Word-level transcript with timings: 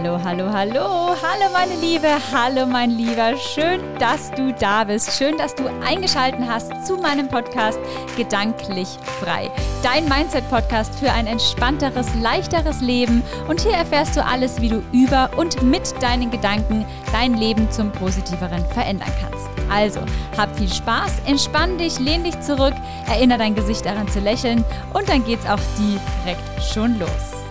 Hallo, 0.00 0.16
hallo, 0.22 0.52
hallo, 0.52 1.16
hallo 1.20 1.52
meine 1.52 1.74
Liebe, 1.74 2.06
hallo 2.32 2.66
mein 2.66 2.90
Lieber. 2.92 3.36
Schön, 3.36 3.80
dass 3.98 4.30
du 4.30 4.52
da 4.52 4.84
bist. 4.84 5.18
Schön, 5.18 5.36
dass 5.36 5.56
du 5.56 5.64
eingeschaltet 5.84 6.38
hast 6.46 6.86
zu 6.86 6.98
meinem 6.98 7.26
Podcast 7.26 7.80
Gedanklich 8.16 8.86
frei. 9.20 9.50
Dein 9.82 10.08
Mindset-Podcast 10.08 10.94
für 11.00 11.10
ein 11.10 11.26
entspannteres, 11.26 12.14
leichteres 12.14 12.80
Leben. 12.80 13.24
Und 13.48 13.60
hier 13.60 13.72
erfährst 13.72 14.14
du 14.14 14.24
alles, 14.24 14.60
wie 14.60 14.68
du 14.68 14.84
über 14.92 15.30
und 15.36 15.64
mit 15.64 16.00
deinen 16.00 16.30
Gedanken 16.30 16.86
dein 17.10 17.34
Leben 17.34 17.68
zum 17.72 17.90
Positiveren 17.90 18.64
verändern 18.66 19.10
kannst. 19.20 19.48
Also, 19.68 19.98
hab 20.36 20.56
viel 20.56 20.72
Spaß, 20.72 21.22
entspann 21.26 21.76
dich, 21.76 21.98
lehn 21.98 22.22
dich 22.22 22.38
zurück, 22.38 22.74
erinnere 23.08 23.38
dein 23.38 23.56
Gesicht 23.56 23.84
daran 23.84 24.06
zu 24.06 24.20
lächeln 24.20 24.64
und 24.94 25.08
dann 25.08 25.24
geht's 25.24 25.44
auch 25.44 25.58
direkt 25.76 26.62
schon 26.72 27.00
los. 27.00 27.47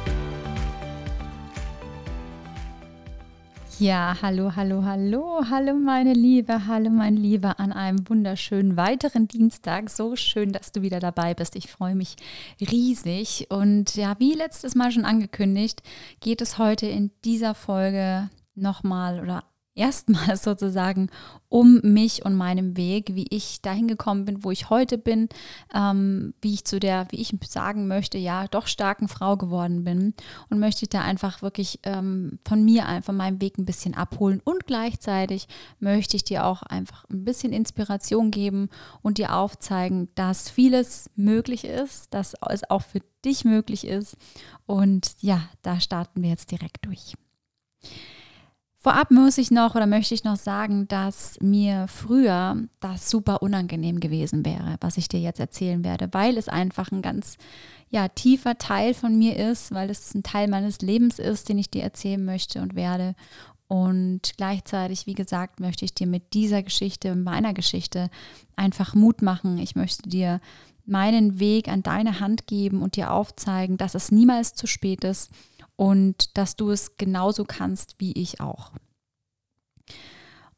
Ja, 3.79 4.17
hallo, 4.23 4.55
hallo, 4.55 4.83
hallo, 4.85 5.43
hallo 5.51 5.75
meine 5.75 6.13
Liebe, 6.13 6.65
hallo 6.65 6.89
mein 6.89 7.15
Lieber 7.15 7.59
an 7.59 7.71
einem 7.71 8.09
wunderschönen 8.09 8.75
weiteren 8.75 9.27
Dienstag. 9.27 9.91
So 9.91 10.15
schön, 10.15 10.51
dass 10.51 10.71
du 10.71 10.81
wieder 10.81 10.99
dabei 10.99 11.35
bist. 11.35 11.55
Ich 11.55 11.69
freue 11.69 11.93
mich 11.93 12.15
riesig. 12.59 13.45
Und 13.51 13.95
ja, 13.95 14.15
wie 14.17 14.33
letztes 14.33 14.73
Mal 14.73 14.91
schon 14.91 15.05
angekündigt, 15.05 15.83
geht 16.21 16.41
es 16.41 16.57
heute 16.57 16.87
in 16.87 17.11
dieser 17.23 17.53
Folge 17.53 18.31
nochmal 18.55 19.19
oder 19.19 19.43
erstmals 19.77 20.43
sozusagen 20.43 21.09
um 21.49 21.79
mich 21.81 22.25
und 22.25 22.35
meinem 22.35 22.75
Weg, 22.75 23.15
wie 23.15 23.27
ich 23.29 23.61
dahin 23.61 23.87
gekommen 23.87 24.25
bin, 24.25 24.43
wo 24.43 24.51
ich 24.51 24.69
heute 24.69 24.97
bin, 24.97 25.29
ähm, 25.73 26.33
wie 26.41 26.53
ich 26.53 26.65
zu 26.65 26.79
der, 26.79 27.07
wie 27.11 27.21
ich 27.21 27.33
sagen 27.47 27.87
möchte, 27.87 28.17
ja, 28.17 28.47
doch 28.47 28.67
starken 28.67 29.07
Frau 29.07 29.37
geworden 29.37 29.83
bin 29.83 30.13
und 30.49 30.59
möchte 30.59 30.83
ich 30.83 30.89
da 30.89 31.01
einfach 31.01 31.41
wirklich 31.41 31.79
ähm, 31.83 32.39
von 32.45 32.65
mir, 32.65 32.85
von 33.03 33.15
meinem 33.15 33.39
Weg 33.39 33.57
ein 33.57 33.65
bisschen 33.65 33.93
abholen 33.93 34.41
und 34.43 34.67
gleichzeitig 34.67 35.47
möchte 35.79 36.17
ich 36.17 36.23
dir 36.23 36.45
auch 36.45 36.63
einfach 36.63 37.05
ein 37.09 37.23
bisschen 37.23 37.53
Inspiration 37.53 38.31
geben 38.31 38.69
und 39.01 39.17
dir 39.17 39.35
aufzeigen, 39.35 40.09
dass 40.15 40.49
vieles 40.49 41.09
möglich 41.15 41.63
ist, 41.63 42.13
dass 42.13 42.35
es 42.49 42.69
auch 42.69 42.81
für 42.81 43.01
dich 43.23 43.45
möglich 43.45 43.87
ist 43.87 44.17
und 44.65 45.15
ja, 45.21 45.41
da 45.61 45.79
starten 45.79 46.21
wir 46.21 46.29
jetzt 46.29 46.51
direkt 46.51 46.85
durch. 46.85 47.13
Vorab 48.87 49.11
muss 49.11 49.37
ich 49.37 49.51
noch 49.51 49.75
oder 49.75 49.85
möchte 49.85 50.15
ich 50.15 50.23
noch 50.23 50.37
sagen, 50.37 50.87
dass 50.87 51.37
mir 51.41 51.89
früher 51.89 52.55
das 52.79 53.09
super 53.09 53.41
unangenehm 53.41 53.99
gewesen 53.99 54.45
wäre, 54.45 54.77
was 54.79 54.95
ich 54.95 55.09
dir 55.09 55.19
jetzt 55.19 55.41
erzählen 55.41 55.83
werde, 55.83 56.07
weil 56.13 56.37
es 56.37 56.47
einfach 56.47 56.89
ein 56.93 57.01
ganz 57.01 57.35
ja, 57.89 58.07
tiefer 58.07 58.57
Teil 58.57 58.93
von 58.93 59.17
mir 59.17 59.35
ist, 59.35 59.73
weil 59.73 59.89
es 59.89 60.15
ein 60.15 60.23
Teil 60.23 60.47
meines 60.47 60.79
Lebens 60.79 61.19
ist, 61.19 61.49
den 61.49 61.57
ich 61.57 61.69
dir 61.69 61.83
erzählen 61.83 62.23
möchte 62.23 62.61
und 62.61 62.75
werde. 62.75 63.15
Und 63.67 64.21
gleichzeitig, 64.37 65.05
wie 65.05 65.15
gesagt, 65.15 65.59
möchte 65.59 65.83
ich 65.83 65.93
dir 65.93 66.07
mit 66.07 66.33
dieser 66.33 66.63
Geschichte, 66.63 67.13
meiner 67.13 67.53
Geschichte 67.53 68.09
einfach 68.55 68.95
Mut 68.95 69.21
machen. 69.21 69.57
Ich 69.57 69.75
möchte 69.75 70.07
dir 70.07 70.39
meinen 70.85 71.41
Weg 71.41 71.67
an 71.67 71.83
deine 71.83 72.21
Hand 72.21 72.47
geben 72.47 72.81
und 72.81 72.95
dir 72.95 73.11
aufzeigen, 73.11 73.75
dass 73.75 73.95
es 73.95 74.11
niemals 74.13 74.53
zu 74.53 74.65
spät 74.65 75.03
ist 75.03 75.29
und 75.77 76.37
dass 76.37 76.57
du 76.57 76.71
es 76.71 76.97
genauso 76.97 77.45
kannst 77.45 77.95
wie 77.99 78.11
ich 78.11 78.41
auch. 78.41 78.73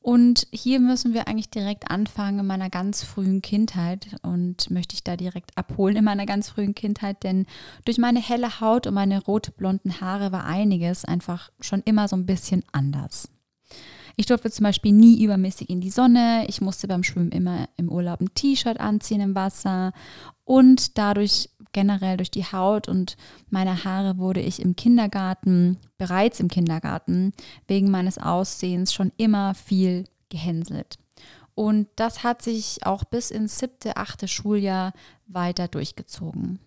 Und 0.02 0.48
hier 0.52 0.80
müssen 0.80 1.14
wir 1.14 1.28
eigentlich 1.28 1.50
direkt 1.50 1.92
anfangen 1.92 2.40
in 2.40 2.48
meiner 2.48 2.70
ganz 2.70 3.04
frühen 3.04 3.42
Kindheit 3.42 4.16
und 4.24 4.72
möchte 4.72 4.96
ich 4.96 5.04
da 5.04 5.18
direkt 5.18 5.56
abholen 5.58 5.98
in 5.98 6.06
meiner 6.06 6.26
ganz 6.26 6.50
frühen 6.50 6.74
Kindheit, 6.74 7.22
denn 7.24 7.46
durch 7.84 7.98
meine 7.98 8.22
helle 8.22 8.62
Haut 8.62 8.88
und 8.88 8.94
meine 8.94 9.22
rot-blonden 9.22 10.00
Haare 10.00 10.32
war 10.32 10.46
einiges 10.46 11.04
einfach 11.04 11.52
schon 11.60 11.82
immer 11.84 12.08
so 12.08 12.16
ein 12.16 12.26
bisschen 12.26 12.64
anders. 12.72 13.30
Ich 14.20 14.26
durfte 14.26 14.52
zum 14.52 14.66
Beispiel 14.66 14.92
nie 14.92 15.24
übermäßig 15.24 15.70
in 15.70 15.80
die 15.80 15.90
Sonne. 15.90 16.44
Ich 16.50 16.60
musste 16.60 16.90
beim 16.90 17.04
Schwimmen 17.04 17.32
immer 17.32 17.70
im 17.78 17.90
Urlaub 17.90 18.20
ein 18.20 18.34
T-Shirt 18.34 18.78
anziehen 18.78 19.22
im 19.22 19.34
Wasser. 19.34 19.94
Und 20.44 20.98
dadurch 20.98 21.50
generell 21.72 22.18
durch 22.18 22.30
die 22.30 22.44
Haut 22.44 22.90
und 22.90 23.16
meine 23.50 23.86
Haare 23.86 24.18
wurde 24.18 24.42
ich 24.42 24.62
im 24.62 24.76
Kindergarten, 24.76 25.78
bereits 25.98 26.42
im 26.42 26.50
Kindergarten, 26.50 27.32
wegen 27.70 27.92
meines 27.92 28.18
Aussehens 28.18 28.94
schon 28.94 29.14
immer 29.16 29.56
viel 29.56 30.04
gehänselt. 30.28 31.00
Und 31.56 31.88
das 31.96 32.22
hat 32.22 32.42
sich 32.42 32.86
auch 32.86 33.06
bis 33.06 33.32
ins 33.32 33.58
siebte, 33.58 33.96
achte 33.96 34.28
Schuljahr 34.28 34.92
weiter 35.28 35.70
durchgezogen. 35.70 36.60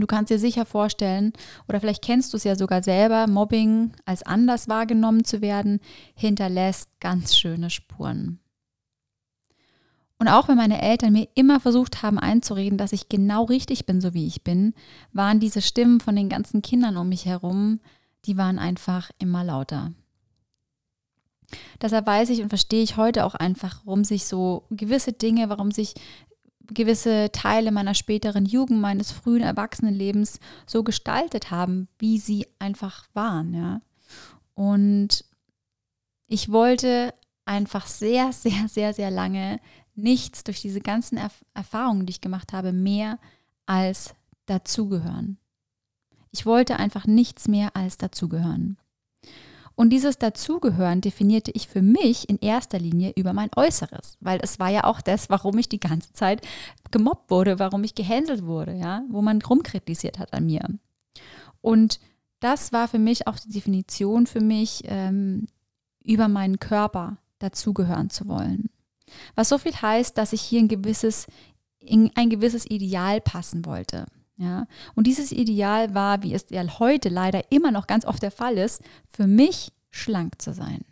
Du 0.00 0.06
kannst 0.06 0.30
dir 0.30 0.38
sicher 0.38 0.64
vorstellen, 0.64 1.32
oder 1.68 1.80
vielleicht 1.80 2.04
kennst 2.04 2.32
du 2.32 2.36
es 2.36 2.44
ja 2.44 2.54
sogar 2.54 2.82
selber, 2.82 3.26
Mobbing 3.26 3.92
als 4.04 4.22
anders 4.22 4.68
wahrgenommen 4.68 5.24
zu 5.24 5.40
werden, 5.40 5.80
hinterlässt 6.14 6.88
ganz 7.00 7.36
schöne 7.36 7.68
Spuren. 7.68 8.38
Und 10.20 10.28
auch 10.28 10.48
wenn 10.48 10.56
meine 10.56 10.80
Eltern 10.80 11.12
mir 11.12 11.28
immer 11.34 11.60
versucht 11.60 12.02
haben 12.02 12.18
einzureden, 12.18 12.78
dass 12.78 12.92
ich 12.92 13.08
genau 13.08 13.44
richtig 13.44 13.86
bin, 13.86 14.00
so 14.00 14.14
wie 14.14 14.26
ich 14.26 14.42
bin, 14.42 14.74
waren 15.12 15.40
diese 15.40 15.62
Stimmen 15.62 16.00
von 16.00 16.16
den 16.16 16.28
ganzen 16.28 16.62
Kindern 16.62 16.96
um 16.96 17.08
mich 17.08 17.26
herum, 17.26 17.80
die 18.24 18.36
waren 18.36 18.58
einfach 18.58 19.10
immer 19.18 19.44
lauter. 19.44 19.92
Deshalb 21.80 22.06
weiß 22.06 22.30
ich 22.30 22.42
und 22.42 22.48
verstehe 22.48 22.82
ich 22.82 22.96
heute 22.96 23.24
auch 23.24 23.34
einfach, 23.34 23.80
warum 23.84 24.04
sich 24.04 24.26
so 24.26 24.66
gewisse 24.70 25.12
Dinge, 25.12 25.48
warum 25.48 25.70
sich 25.70 25.94
gewisse 26.68 27.30
Teile 27.32 27.72
meiner 27.72 27.94
späteren 27.94 28.46
Jugend, 28.46 28.80
meines 28.80 29.12
frühen 29.12 29.42
Erwachsenenlebens 29.42 30.40
so 30.66 30.82
gestaltet 30.82 31.50
haben, 31.50 31.88
wie 31.98 32.18
sie 32.18 32.46
einfach 32.58 33.06
waren, 33.14 33.54
ja. 33.54 33.80
Und 34.54 35.24
ich 36.26 36.50
wollte 36.50 37.14
einfach 37.44 37.86
sehr, 37.86 38.32
sehr, 38.32 38.68
sehr, 38.68 38.94
sehr 38.94 39.10
lange 39.10 39.60
nichts 39.94 40.44
durch 40.44 40.60
diese 40.60 40.80
ganzen 40.80 41.18
Erf 41.18 41.44
Erfahrungen, 41.54 42.06
die 42.06 42.12
ich 42.12 42.20
gemacht 42.20 42.52
habe, 42.52 42.72
mehr 42.72 43.18
als 43.66 44.14
dazugehören. 44.46 45.38
Ich 46.30 46.46
wollte 46.46 46.78
einfach 46.78 47.06
nichts 47.06 47.48
mehr 47.48 47.74
als 47.74 47.98
dazugehören. 47.98 48.78
Und 49.78 49.90
dieses 49.90 50.18
Dazugehören 50.18 51.02
definierte 51.02 51.52
ich 51.52 51.68
für 51.68 51.82
mich 51.82 52.28
in 52.28 52.40
erster 52.40 52.80
Linie 52.80 53.12
über 53.14 53.32
mein 53.32 53.48
Äußeres, 53.54 54.16
weil 54.18 54.40
es 54.42 54.58
war 54.58 54.70
ja 54.70 54.82
auch 54.82 55.00
das, 55.00 55.30
warum 55.30 55.56
ich 55.56 55.68
die 55.68 55.78
ganze 55.78 56.12
Zeit 56.12 56.44
gemobbt 56.90 57.30
wurde, 57.30 57.60
warum 57.60 57.84
ich 57.84 57.94
gehänselt 57.94 58.44
wurde, 58.44 58.72
ja, 58.74 59.04
wo 59.08 59.22
man 59.22 59.40
rumkritisiert 59.40 60.18
hat 60.18 60.32
an 60.32 60.46
mir. 60.46 60.68
Und 61.60 62.00
das 62.40 62.72
war 62.72 62.88
für 62.88 62.98
mich 62.98 63.28
auch 63.28 63.38
die 63.38 63.50
Definition 63.50 64.26
für 64.26 64.40
mich, 64.40 64.82
ähm, 64.86 65.46
über 66.02 66.26
meinen 66.26 66.58
Körper 66.58 67.18
dazugehören 67.38 68.10
zu 68.10 68.26
wollen. 68.26 68.70
Was 69.36 69.48
so 69.48 69.58
viel 69.58 69.76
heißt, 69.76 70.18
dass 70.18 70.32
ich 70.32 70.40
hier 70.40 70.58
ein 70.58 70.66
gewisses, 70.66 71.28
in 71.78 72.10
ein 72.16 72.30
gewisses 72.30 72.68
Ideal 72.68 73.20
passen 73.20 73.64
wollte. 73.64 74.06
Ja, 74.38 74.68
und 74.94 75.08
dieses 75.08 75.32
Ideal 75.32 75.94
war, 75.94 76.22
wie 76.22 76.32
es 76.32 76.46
ja 76.50 76.62
heute 76.78 77.08
leider 77.08 77.50
immer 77.50 77.72
noch 77.72 77.88
ganz 77.88 78.04
oft 78.04 78.22
der 78.22 78.30
Fall 78.30 78.56
ist, 78.56 78.82
für 79.04 79.26
mich 79.26 79.72
schlank 79.90 80.40
zu 80.40 80.52
sein. 80.54 80.84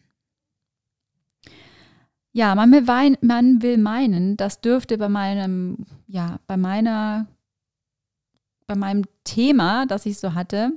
Ja, 2.32 2.56
man 2.56 2.72
will, 2.72 2.88
wein, 2.88 3.16
man 3.20 3.62
will 3.62 3.78
meinen, 3.78 4.36
das 4.36 4.60
dürfte 4.60 4.98
bei 4.98 5.08
meinem, 5.08 5.86
ja, 6.08 6.40
bei 6.48 6.56
meiner, 6.56 7.28
bei 8.66 8.74
meinem 8.74 9.04
Thema, 9.22 9.86
das 9.86 10.06
ich 10.06 10.18
so 10.18 10.34
hatte, 10.34 10.72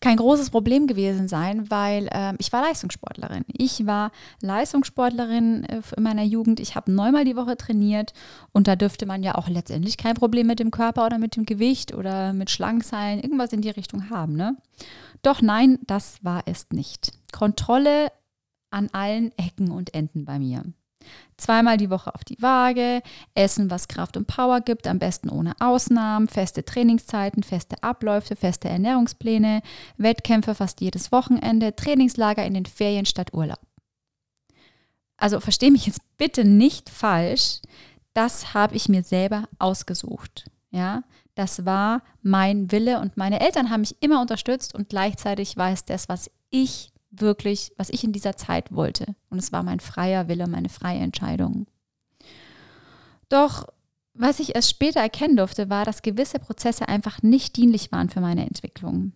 kein 0.00 0.18
großes 0.18 0.50
Problem 0.50 0.86
gewesen 0.86 1.28
sein, 1.28 1.70
weil 1.70 2.08
äh, 2.12 2.34
ich 2.38 2.52
war 2.52 2.62
Leistungssportlerin. 2.62 3.44
Ich 3.48 3.86
war 3.86 4.12
Leistungssportlerin 4.42 5.64
äh, 5.64 5.80
in 5.96 6.02
meiner 6.02 6.24
Jugend. 6.24 6.60
Ich 6.60 6.76
habe 6.76 6.92
neunmal 6.92 7.24
die 7.24 7.36
Woche 7.36 7.56
trainiert 7.56 8.12
und 8.52 8.68
da 8.68 8.76
dürfte 8.76 9.06
man 9.06 9.22
ja 9.22 9.34
auch 9.34 9.48
letztendlich 9.48 9.96
kein 9.96 10.14
Problem 10.14 10.46
mit 10.46 10.60
dem 10.60 10.70
Körper 10.70 11.06
oder 11.06 11.18
mit 11.18 11.36
dem 11.36 11.46
Gewicht 11.46 11.94
oder 11.94 12.32
mit 12.32 12.50
Schlanksein, 12.50 13.20
irgendwas 13.20 13.52
in 13.52 13.62
die 13.62 13.70
Richtung 13.70 14.10
haben. 14.10 14.36
Ne? 14.36 14.56
Doch 15.22 15.40
nein, 15.40 15.78
das 15.86 16.22
war 16.22 16.42
es 16.46 16.66
nicht. 16.70 17.12
Kontrolle 17.32 18.12
an 18.70 18.88
allen 18.92 19.32
Ecken 19.38 19.70
und 19.70 19.94
Enden 19.94 20.24
bei 20.24 20.38
mir. 20.38 20.64
Zweimal 21.36 21.76
die 21.76 21.90
Woche 21.90 22.14
auf 22.14 22.24
die 22.24 22.40
Waage, 22.40 23.02
essen, 23.34 23.70
was 23.70 23.88
Kraft 23.88 24.16
und 24.16 24.26
Power 24.26 24.62
gibt, 24.62 24.86
am 24.86 24.98
besten 24.98 25.28
ohne 25.28 25.52
Ausnahmen, 25.60 26.28
feste 26.28 26.64
Trainingszeiten, 26.64 27.42
feste 27.42 27.82
Abläufe, 27.82 28.36
feste 28.36 28.68
Ernährungspläne, 28.68 29.60
Wettkämpfe 29.98 30.54
fast 30.54 30.80
jedes 30.80 31.12
Wochenende, 31.12 31.76
Trainingslager 31.76 32.44
in 32.44 32.54
den 32.54 32.64
Ferien 32.64 33.04
statt 33.04 33.34
Urlaub. 33.34 33.60
Also 35.18 35.40
verstehe 35.40 35.70
mich 35.70 35.86
jetzt 35.86 36.00
bitte 36.16 36.44
nicht 36.44 36.88
falsch, 36.88 37.60
das 38.14 38.54
habe 38.54 38.74
ich 38.74 38.88
mir 38.88 39.02
selber 39.02 39.44
ausgesucht. 39.58 40.50
Ja, 40.70 41.02
das 41.34 41.66
war 41.66 42.02
mein 42.22 42.72
Wille 42.72 43.00
und 43.00 43.18
meine 43.18 43.40
Eltern 43.40 43.70
haben 43.70 43.82
mich 43.82 43.96
immer 44.00 44.22
unterstützt 44.22 44.74
und 44.74 44.88
gleichzeitig 44.88 45.58
war 45.58 45.70
es 45.70 45.84
das, 45.84 46.08
was 46.08 46.30
ich 46.48 46.92
wirklich, 47.20 47.72
was 47.76 47.90
ich 47.90 48.04
in 48.04 48.12
dieser 48.12 48.36
Zeit 48.36 48.72
wollte. 48.72 49.14
Und 49.30 49.38
es 49.38 49.52
war 49.52 49.62
mein 49.62 49.80
freier 49.80 50.28
Wille, 50.28 50.46
meine 50.46 50.68
freie 50.68 51.00
Entscheidung. 51.00 51.66
Doch 53.28 53.66
was 54.18 54.40
ich 54.40 54.54
erst 54.54 54.70
später 54.70 55.00
erkennen 55.00 55.36
durfte, 55.36 55.68
war, 55.68 55.84
dass 55.84 56.02
gewisse 56.02 56.38
Prozesse 56.38 56.88
einfach 56.88 57.22
nicht 57.22 57.56
dienlich 57.56 57.92
waren 57.92 58.08
für 58.08 58.20
meine 58.20 58.46
Entwicklung. 58.46 59.12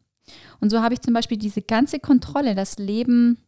Und 0.60 0.70
so 0.70 0.82
habe 0.82 0.94
ich 0.94 1.00
zum 1.00 1.14
Beispiel 1.14 1.38
diese 1.38 1.62
ganze 1.62 1.98
Kontrolle, 1.98 2.54
das 2.54 2.78
Leben 2.78 3.38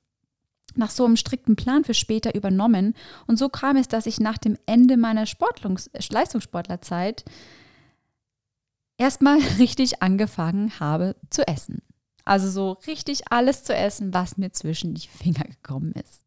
nach 0.75 0.91
so 0.91 1.05
einem 1.05 1.17
strikten 1.17 1.57
Plan 1.57 1.85
für 1.85 1.95
später 1.95 2.35
übernommen. 2.35 2.95
Und 3.27 3.39
so 3.39 3.49
kam 3.51 3.77
es, 3.77 3.89
dass 3.89 4.07
ich 4.07 4.21
nach 4.21 4.39
dem 4.39 4.57
Ende 4.65 4.97
meiner 4.97 5.27
Sportlungs 5.27 5.91
Leistungssportlerzeit 6.11 7.25
erstmal 8.97 9.39
richtig 9.59 10.03
angefangen 10.03 10.81
habe 10.81 11.17
zu 11.31 11.47
essen. 11.47 11.83
Also 12.25 12.51
so 12.51 12.73
richtig 12.87 13.23
alles 13.31 13.65
zu 13.65 13.75
essen, 13.75 14.15
was 14.15 14.37
mir 14.37 14.53
zwischen 14.53 14.95
die 14.95 15.09
Finger 15.09 15.45
gekommen 15.45 15.93
ist. 15.93 16.25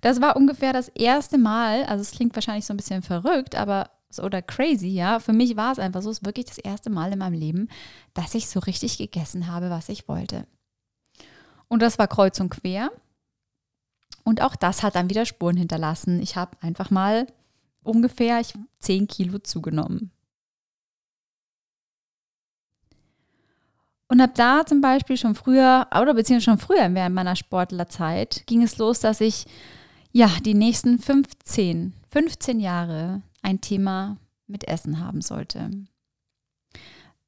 Das 0.00 0.20
war 0.20 0.36
ungefähr 0.36 0.72
das 0.72 0.88
erste 0.88 1.36
Mal, 1.36 1.84
also 1.84 2.00
es 2.00 2.12
klingt 2.12 2.34
wahrscheinlich 2.34 2.64
so 2.64 2.72
ein 2.72 2.78
bisschen 2.78 3.02
verrückt, 3.02 3.54
aber 3.54 3.90
oder 4.18 4.42
crazy, 4.42 4.88
ja. 4.88 5.20
Für 5.20 5.32
mich 5.32 5.56
war 5.56 5.72
es 5.72 5.78
einfach 5.78 6.02
so, 6.02 6.10
es 6.10 6.18
ist 6.18 6.26
wirklich 6.26 6.46
das 6.46 6.58
erste 6.58 6.90
Mal 6.90 7.12
in 7.12 7.18
meinem 7.18 7.38
Leben, 7.38 7.68
dass 8.14 8.34
ich 8.34 8.48
so 8.48 8.58
richtig 8.60 8.98
gegessen 8.98 9.46
habe, 9.46 9.70
was 9.70 9.88
ich 9.88 10.08
wollte. 10.08 10.46
Und 11.68 11.80
das 11.82 11.98
war 11.98 12.08
kreuz 12.08 12.40
und 12.40 12.50
quer. 12.50 12.90
Und 14.24 14.42
auch 14.42 14.56
das 14.56 14.82
hat 14.82 14.96
dann 14.96 15.10
wieder 15.10 15.26
Spuren 15.26 15.56
hinterlassen. 15.56 16.20
Ich 16.20 16.36
habe 16.36 16.56
einfach 16.60 16.90
mal 16.90 17.26
ungefähr 17.82 18.42
10 18.80 19.06
Kilo 19.06 19.38
zugenommen. 19.38 20.10
Und 24.10 24.20
ab 24.20 24.32
da 24.34 24.66
zum 24.66 24.80
Beispiel 24.80 25.16
schon 25.16 25.36
früher, 25.36 25.86
oder 25.92 26.14
beziehungsweise 26.14 26.50
schon 26.50 26.58
früher 26.58 26.92
während 26.92 27.14
meiner 27.14 27.36
Sportlerzeit, 27.36 28.42
ging 28.46 28.60
es 28.60 28.76
los, 28.76 28.98
dass 28.98 29.20
ich 29.20 29.46
ja 30.10 30.28
die 30.44 30.54
nächsten 30.54 30.98
15, 30.98 31.94
15 32.10 32.58
Jahre 32.58 33.22
ein 33.40 33.60
Thema 33.60 34.16
mit 34.48 34.66
Essen 34.66 34.98
haben 34.98 35.20
sollte. 35.20 35.70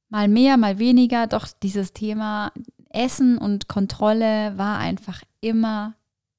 Mal 0.08 0.26
mehr, 0.26 0.56
mal 0.56 0.80
weniger, 0.80 1.28
doch 1.28 1.46
dieses 1.62 1.92
Thema 1.92 2.50
Essen 2.90 3.38
und 3.38 3.68
Kontrolle 3.68 4.58
war 4.58 4.78
einfach 4.78 5.22
immer, 5.40 5.94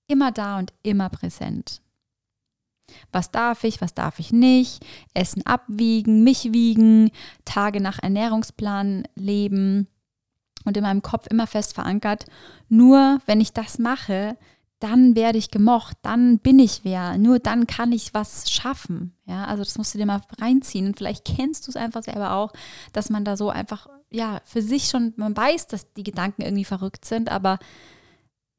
immer 0.07 0.33
da 0.33 0.59
und 0.59 0.73
immer 0.83 1.07
präsent. 1.07 1.81
Was 3.13 3.31
darf 3.31 3.63
ich, 3.63 3.79
was 3.79 3.93
darf 3.93 4.19
ich 4.19 4.33
nicht? 4.33 4.85
Essen 5.13 5.45
abwiegen, 5.45 6.25
mich 6.25 6.51
wiegen, 6.51 7.11
Tage 7.45 7.79
nach 7.79 8.03
Ernährungsplan 8.03 9.07
leben 9.15 9.87
und 10.65 10.77
in 10.77 10.83
meinem 10.83 11.01
Kopf 11.01 11.27
immer 11.27 11.47
fest 11.47 11.73
verankert, 11.73 12.25
nur 12.69 13.19
wenn 13.25 13.41
ich 13.41 13.53
das 13.53 13.79
mache, 13.79 14.37
dann 14.83 15.15
werde 15.15 15.37
ich 15.37 15.49
gemocht, 15.49 15.95
dann 16.01 16.39
bin 16.39 16.59
ich 16.59 16.81
wer, 16.83 17.17
nur 17.17 17.39
dann 17.39 17.67
kann 17.67 17.93
ich 17.93 18.13
was 18.13 18.51
schaffen. 18.51 19.15
Ja, 19.25 19.45
also 19.45 19.63
das 19.63 19.77
musst 19.77 19.93
du 19.93 19.97
dir 19.97 20.05
mal 20.05 20.21
reinziehen. 20.41 20.87
Und 20.87 20.97
vielleicht 20.97 21.23
kennst 21.23 21.65
du 21.65 21.71
es 21.71 21.77
einfach 21.77 22.03
selber 22.03 22.33
auch, 22.33 22.51
dass 22.91 23.09
man 23.09 23.23
da 23.23 23.37
so 23.37 23.49
einfach, 23.49 23.87
ja, 24.09 24.41
für 24.43 24.61
sich 24.61 24.89
schon, 24.89 25.13
man 25.15 25.37
weiß, 25.37 25.67
dass 25.67 25.93
die 25.93 26.03
Gedanken 26.03 26.41
irgendwie 26.41 26.65
verrückt 26.65 27.05
sind, 27.05 27.31
aber 27.31 27.59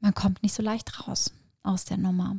man 0.00 0.14
kommt 0.14 0.42
nicht 0.42 0.54
so 0.54 0.62
leicht 0.62 1.06
raus 1.06 1.30
aus 1.62 1.84
der 1.84 1.98
Nummer. 1.98 2.36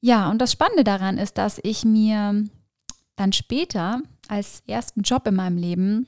Ja, 0.00 0.30
und 0.30 0.38
das 0.38 0.52
Spannende 0.52 0.84
daran 0.84 1.18
ist, 1.18 1.38
dass 1.38 1.58
ich 1.62 1.84
mir 1.84 2.44
dann 3.16 3.32
später 3.32 4.00
als 4.28 4.62
ersten 4.68 5.02
Job 5.02 5.26
in 5.26 5.34
meinem 5.34 5.58
Leben 5.58 6.06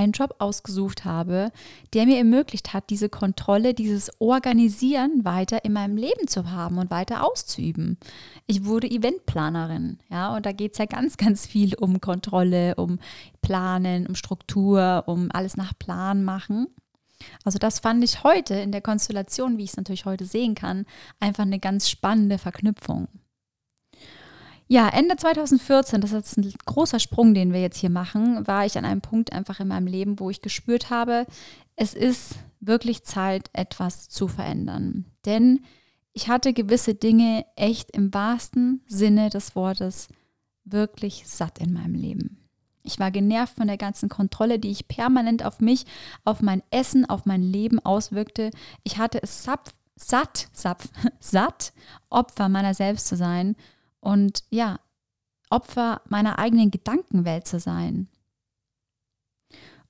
einen 0.00 0.12
Job 0.12 0.34
ausgesucht 0.38 1.04
habe, 1.04 1.52
der 1.92 2.06
mir 2.06 2.16
ermöglicht 2.16 2.72
hat, 2.72 2.90
diese 2.90 3.08
Kontrolle, 3.08 3.74
dieses 3.74 4.10
Organisieren 4.20 5.24
weiter 5.24 5.64
in 5.64 5.72
meinem 5.72 5.96
Leben 5.96 6.26
zu 6.26 6.50
haben 6.50 6.78
und 6.78 6.90
weiter 6.90 7.24
auszuüben. 7.26 7.98
Ich 8.46 8.64
wurde 8.64 8.90
Eventplanerin, 8.90 9.98
ja, 10.10 10.34
und 10.34 10.46
da 10.46 10.52
geht 10.52 10.72
es 10.72 10.78
ja 10.78 10.86
ganz, 10.86 11.16
ganz 11.16 11.46
viel 11.46 11.74
um 11.74 12.00
Kontrolle, 12.00 12.74
um 12.76 12.98
Planen, 13.42 14.06
um 14.06 14.14
Struktur, 14.14 15.04
um 15.06 15.28
alles 15.32 15.56
nach 15.56 15.78
Plan 15.78 16.24
machen. 16.24 16.66
Also 17.44 17.58
das 17.58 17.80
fand 17.80 18.02
ich 18.02 18.24
heute 18.24 18.54
in 18.54 18.72
der 18.72 18.80
Konstellation, 18.80 19.58
wie 19.58 19.64
ich 19.64 19.70
es 19.70 19.76
natürlich 19.76 20.06
heute 20.06 20.24
sehen 20.24 20.54
kann, 20.54 20.86
einfach 21.20 21.42
eine 21.42 21.58
ganz 21.58 21.90
spannende 21.90 22.38
Verknüpfung. 22.38 23.08
Ja, 24.72 24.88
Ende 24.88 25.16
2014, 25.16 26.00
das 26.00 26.12
ist 26.12 26.38
ein 26.38 26.54
großer 26.64 27.00
Sprung, 27.00 27.34
den 27.34 27.52
wir 27.52 27.60
jetzt 27.60 27.78
hier 27.78 27.90
machen, 27.90 28.46
war 28.46 28.64
ich 28.64 28.78
an 28.78 28.84
einem 28.84 29.00
Punkt 29.00 29.32
einfach 29.32 29.58
in 29.58 29.66
meinem 29.66 29.88
Leben, 29.88 30.20
wo 30.20 30.30
ich 30.30 30.42
gespürt 30.42 30.90
habe, 30.90 31.26
es 31.74 31.92
ist 31.92 32.36
wirklich 32.60 33.02
Zeit, 33.02 33.50
etwas 33.52 34.08
zu 34.08 34.28
verändern. 34.28 35.06
Denn 35.26 35.64
ich 36.12 36.28
hatte 36.28 36.52
gewisse 36.52 36.94
Dinge 36.94 37.44
echt 37.56 37.90
im 37.90 38.14
wahrsten 38.14 38.80
Sinne 38.86 39.28
des 39.28 39.56
Wortes 39.56 40.06
wirklich 40.64 41.26
satt 41.26 41.58
in 41.58 41.72
meinem 41.72 41.96
Leben. 41.96 42.38
Ich 42.84 43.00
war 43.00 43.10
genervt 43.10 43.56
von 43.56 43.66
der 43.66 43.76
ganzen 43.76 44.08
Kontrolle, 44.08 44.60
die 44.60 44.70
ich 44.70 44.86
permanent 44.86 45.44
auf 45.44 45.58
mich, 45.58 45.84
auf 46.24 46.42
mein 46.42 46.62
Essen, 46.70 47.10
auf 47.10 47.26
mein 47.26 47.42
Leben 47.42 47.80
auswirkte. 47.80 48.52
Ich 48.84 48.98
hatte 48.98 49.20
es 49.20 49.42
satt, 49.42 49.72
satt, 49.96 50.46
satt, 50.52 50.84
satt 51.18 51.72
Opfer 52.08 52.48
meiner 52.48 52.74
selbst 52.74 53.08
zu 53.08 53.16
sein 53.16 53.56
und 54.00 54.44
ja, 54.50 54.80
Opfer 55.50 56.02
meiner 56.08 56.38
eigenen 56.38 56.70
Gedankenwelt 56.70 57.46
zu 57.46 57.58
sein. 57.58 58.08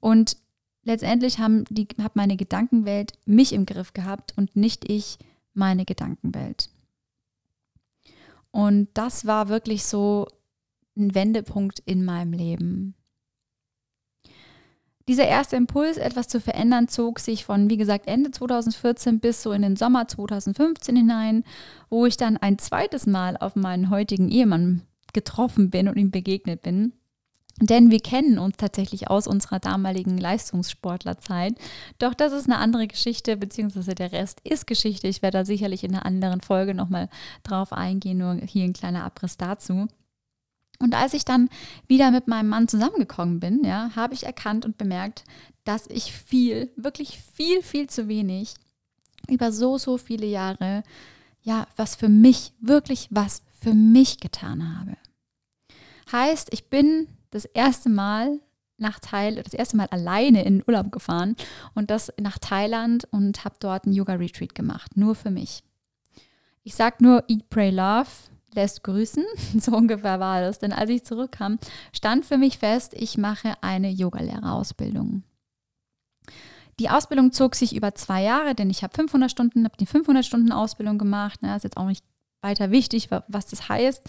Und 0.00 0.36
letztendlich 0.82 1.38
haben 1.38 1.64
die, 1.68 1.86
hat 2.00 2.16
meine 2.16 2.36
Gedankenwelt 2.36 3.12
mich 3.26 3.52
im 3.52 3.66
Griff 3.66 3.92
gehabt 3.92 4.32
und 4.36 4.56
nicht 4.56 4.90
ich 4.90 5.18
meine 5.52 5.84
Gedankenwelt. 5.84 6.70
Und 8.50 8.88
das 8.94 9.26
war 9.26 9.48
wirklich 9.48 9.84
so 9.84 10.26
ein 10.96 11.14
Wendepunkt 11.14 11.80
in 11.80 12.04
meinem 12.04 12.32
Leben. 12.32 12.94
Dieser 15.10 15.26
erste 15.26 15.56
Impuls, 15.56 15.96
etwas 15.96 16.28
zu 16.28 16.40
verändern, 16.40 16.86
zog 16.86 17.18
sich 17.18 17.44
von, 17.44 17.68
wie 17.68 17.76
gesagt, 17.76 18.06
Ende 18.06 18.30
2014 18.30 19.18
bis 19.18 19.42
so 19.42 19.50
in 19.50 19.62
den 19.62 19.74
Sommer 19.74 20.06
2015 20.06 20.94
hinein, 20.94 21.42
wo 21.88 22.06
ich 22.06 22.16
dann 22.16 22.36
ein 22.36 22.58
zweites 22.58 23.08
Mal 23.08 23.36
auf 23.36 23.56
meinen 23.56 23.90
heutigen 23.90 24.28
Ehemann 24.28 24.82
getroffen 25.12 25.68
bin 25.68 25.88
und 25.88 25.96
ihm 25.96 26.12
begegnet 26.12 26.62
bin. 26.62 26.92
Denn 27.60 27.90
wir 27.90 27.98
kennen 27.98 28.38
uns 28.38 28.56
tatsächlich 28.56 29.10
aus 29.10 29.26
unserer 29.26 29.58
damaligen 29.58 30.16
Leistungssportlerzeit. 30.16 31.54
Doch 31.98 32.14
das 32.14 32.32
ist 32.32 32.44
eine 32.48 32.58
andere 32.58 32.86
Geschichte, 32.86 33.36
beziehungsweise 33.36 33.96
der 33.96 34.12
Rest 34.12 34.40
ist 34.44 34.68
Geschichte. 34.68 35.08
Ich 35.08 35.22
werde 35.22 35.38
da 35.38 35.44
sicherlich 35.44 35.82
in 35.82 35.92
einer 35.92 36.06
anderen 36.06 36.40
Folge 36.40 36.72
nochmal 36.72 37.08
drauf 37.42 37.72
eingehen, 37.72 38.18
nur 38.18 38.36
hier 38.36 38.62
ein 38.62 38.74
kleiner 38.74 39.02
Abriss 39.02 39.36
dazu. 39.36 39.88
Und 40.80 40.94
als 40.94 41.12
ich 41.12 41.24
dann 41.24 41.50
wieder 41.86 42.10
mit 42.10 42.26
meinem 42.26 42.48
Mann 42.48 42.66
zusammengekommen 42.66 43.38
bin, 43.38 43.62
ja, 43.64 43.90
habe 43.94 44.14
ich 44.14 44.24
erkannt 44.24 44.64
und 44.64 44.78
bemerkt, 44.78 45.24
dass 45.64 45.86
ich 45.86 46.12
viel, 46.12 46.72
wirklich 46.74 47.20
viel, 47.34 47.62
viel 47.62 47.88
zu 47.88 48.08
wenig 48.08 48.54
über 49.28 49.52
so, 49.52 49.76
so 49.78 49.98
viele 49.98 50.26
Jahre, 50.26 50.82
ja, 51.42 51.66
was 51.76 51.94
für 51.96 52.08
mich, 52.08 52.52
wirklich 52.60 53.08
was 53.10 53.42
für 53.60 53.74
mich 53.74 54.20
getan 54.20 54.78
habe. 54.78 54.96
Heißt, 56.10 56.48
ich 56.52 56.70
bin 56.70 57.08
das 57.30 57.44
erste 57.44 57.90
Mal 57.90 58.40
nach 58.78 58.98
Thailand, 58.98 59.46
das 59.46 59.54
erste 59.54 59.76
Mal 59.76 59.86
alleine 59.90 60.44
in 60.44 60.58
den 60.58 60.64
Urlaub 60.66 60.90
gefahren 60.90 61.36
und 61.74 61.90
das 61.90 62.10
nach 62.18 62.38
Thailand 62.38 63.06
und 63.10 63.44
habe 63.44 63.56
dort 63.60 63.84
einen 63.84 63.94
Yoga-Retreat 63.94 64.54
gemacht, 64.54 64.96
nur 64.96 65.14
für 65.14 65.30
mich. 65.30 65.62
Ich 66.62 66.74
sage 66.74 66.96
nur 67.00 67.24
Eat, 67.28 67.50
Pray, 67.50 67.70
Love 67.70 68.08
lässt 68.54 68.82
grüßen. 68.84 69.24
So 69.60 69.72
ungefähr 69.72 70.20
war 70.20 70.40
das. 70.40 70.58
Denn 70.58 70.72
als 70.72 70.90
ich 70.90 71.04
zurückkam, 71.04 71.58
stand 71.92 72.24
für 72.24 72.38
mich 72.38 72.58
fest, 72.58 72.94
ich 72.94 73.18
mache 73.18 73.54
eine 73.60 73.90
Yogalehrerausbildung. 73.90 75.22
Die 76.78 76.88
Ausbildung 76.88 77.32
zog 77.32 77.56
sich 77.56 77.76
über 77.76 77.94
zwei 77.94 78.22
Jahre, 78.22 78.54
denn 78.54 78.70
ich 78.70 78.82
habe 78.82 78.94
500 78.94 79.30
Stunden, 79.30 79.64
habe 79.64 79.76
die 79.78 79.86
500 79.86 80.24
Stunden 80.24 80.50
Ausbildung 80.50 80.96
gemacht. 80.96 81.42
Ne, 81.42 81.54
ist 81.54 81.64
jetzt 81.64 81.76
auch 81.76 81.86
nicht 81.86 82.04
weiter 82.40 82.70
wichtig, 82.70 83.10
was 83.28 83.46
das 83.46 83.68
heißt. 83.68 84.02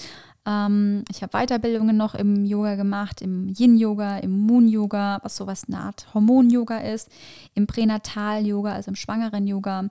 Ähm, 0.45 1.03
ich 1.09 1.21
habe 1.21 1.37
Weiterbildungen 1.37 1.95
noch 1.97 2.15
im 2.15 2.45
Yoga 2.45 2.75
gemacht, 2.75 3.21
im 3.21 3.49
Yin-Yoga, 3.49 4.19
im 4.19 4.31
Moon-Yoga, 4.45 5.19
was 5.21 5.35
sowas 5.35 5.65
eine 5.67 5.79
Art 5.79 6.07
Hormon-Yoga 6.13 6.77
ist, 6.77 7.09
im 7.53 7.67
Pränatal-Yoga, 7.67 8.73
also 8.73 8.89
im 8.89 8.95
Schwangeren-Yoga. 8.95 9.89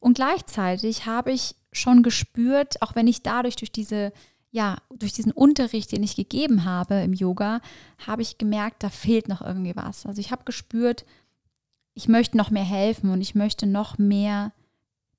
Und 0.00 0.14
gleichzeitig 0.14 1.06
habe 1.06 1.30
ich 1.30 1.54
schon 1.72 2.02
gespürt, 2.02 2.82
auch 2.82 2.94
wenn 2.94 3.06
ich 3.06 3.22
dadurch 3.22 3.56
durch 3.56 3.70
diese 3.70 4.12
ja, 4.52 4.78
durch 4.92 5.12
diesen 5.12 5.32
Unterricht, 5.32 5.92
den 5.92 6.02
ich 6.02 6.16
gegeben 6.16 6.64
habe 6.64 6.96
im 7.02 7.12
Yoga, 7.12 7.60
habe 8.04 8.22
ich 8.22 8.36
gemerkt, 8.36 8.82
da 8.82 8.90
fehlt 8.90 9.28
noch 9.28 9.42
irgendwie 9.42 9.76
was. 9.76 10.06
Also 10.06 10.20
ich 10.20 10.32
habe 10.32 10.44
gespürt, 10.44 11.04
ich 11.94 12.08
möchte 12.08 12.36
noch 12.36 12.50
mehr 12.50 12.64
helfen 12.64 13.10
und 13.10 13.20
ich 13.20 13.34
möchte 13.34 13.66
noch 13.66 13.98
mehr 13.98 14.52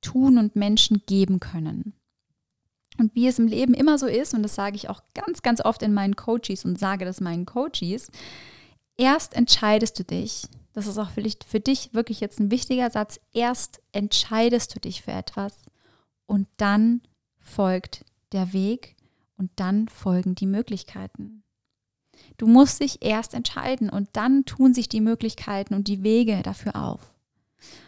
tun 0.01 0.37
und 0.37 0.55
Menschen 0.55 1.01
geben 1.05 1.39
können. 1.39 1.93
Und 2.97 3.15
wie 3.15 3.27
es 3.27 3.39
im 3.39 3.47
Leben 3.47 3.73
immer 3.73 3.97
so 3.97 4.05
ist, 4.05 4.33
und 4.33 4.43
das 4.43 4.55
sage 4.55 4.75
ich 4.75 4.89
auch 4.89 5.01
ganz, 5.13 5.41
ganz 5.41 5.61
oft 5.61 5.81
in 5.81 5.93
meinen 5.93 6.15
Coaches 6.15 6.65
und 6.65 6.77
sage 6.77 7.05
das 7.05 7.21
meinen 7.21 7.45
Coaches, 7.45 8.11
erst 8.97 9.33
entscheidest 9.33 9.97
du 9.97 10.03
dich, 10.03 10.43
das 10.73 10.87
ist 10.87 10.97
auch 10.97 11.09
für 11.09 11.21
dich, 11.21 11.37
für 11.45 11.59
dich 11.59 11.93
wirklich 11.93 12.19
jetzt 12.19 12.39
ein 12.39 12.51
wichtiger 12.51 12.89
Satz, 12.89 13.19
erst 13.33 13.81
entscheidest 13.91 14.75
du 14.75 14.79
dich 14.79 15.01
für 15.01 15.11
etwas 15.11 15.53
und 16.25 16.47
dann 16.57 17.01
folgt 17.39 18.05
der 18.31 18.53
Weg 18.53 18.95
und 19.37 19.51
dann 19.55 19.87
folgen 19.87 20.35
die 20.35 20.45
Möglichkeiten. 20.45 21.43
Du 22.37 22.47
musst 22.47 22.81
dich 22.81 23.03
erst 23.03 23.33
entscheiden 23.33 23.89
und 23.89 24.09
dann 24.13 24.45
tun 24.45 24.73
sich 24.73 24.87
die 24.87 25.01
Möglichkeiten 25.01 25.73
und 25.73 25.87
die 25.87 26.03
Wege 26.03 26.41
dafür 26.43 26.75
auf. 26.75 27.15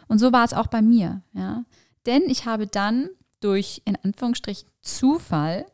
Und 0.08 0.18
so 0.18 0.32
war 0.32 0.44
es 0.44 0.52
auch 0.52 0.66
bei 0.66 0.82
mir, 0.82 1.22
ja. 1.32 1.64
Denn 2.06 2.22
ich 2.28 2.44
habe 2.44 2.66
dann 2.66 3.08
durch, 3.44 3.82
in 3.84 3.96
Anführungsstrichen, 3.96 4.68
Zufall 4.80 5.66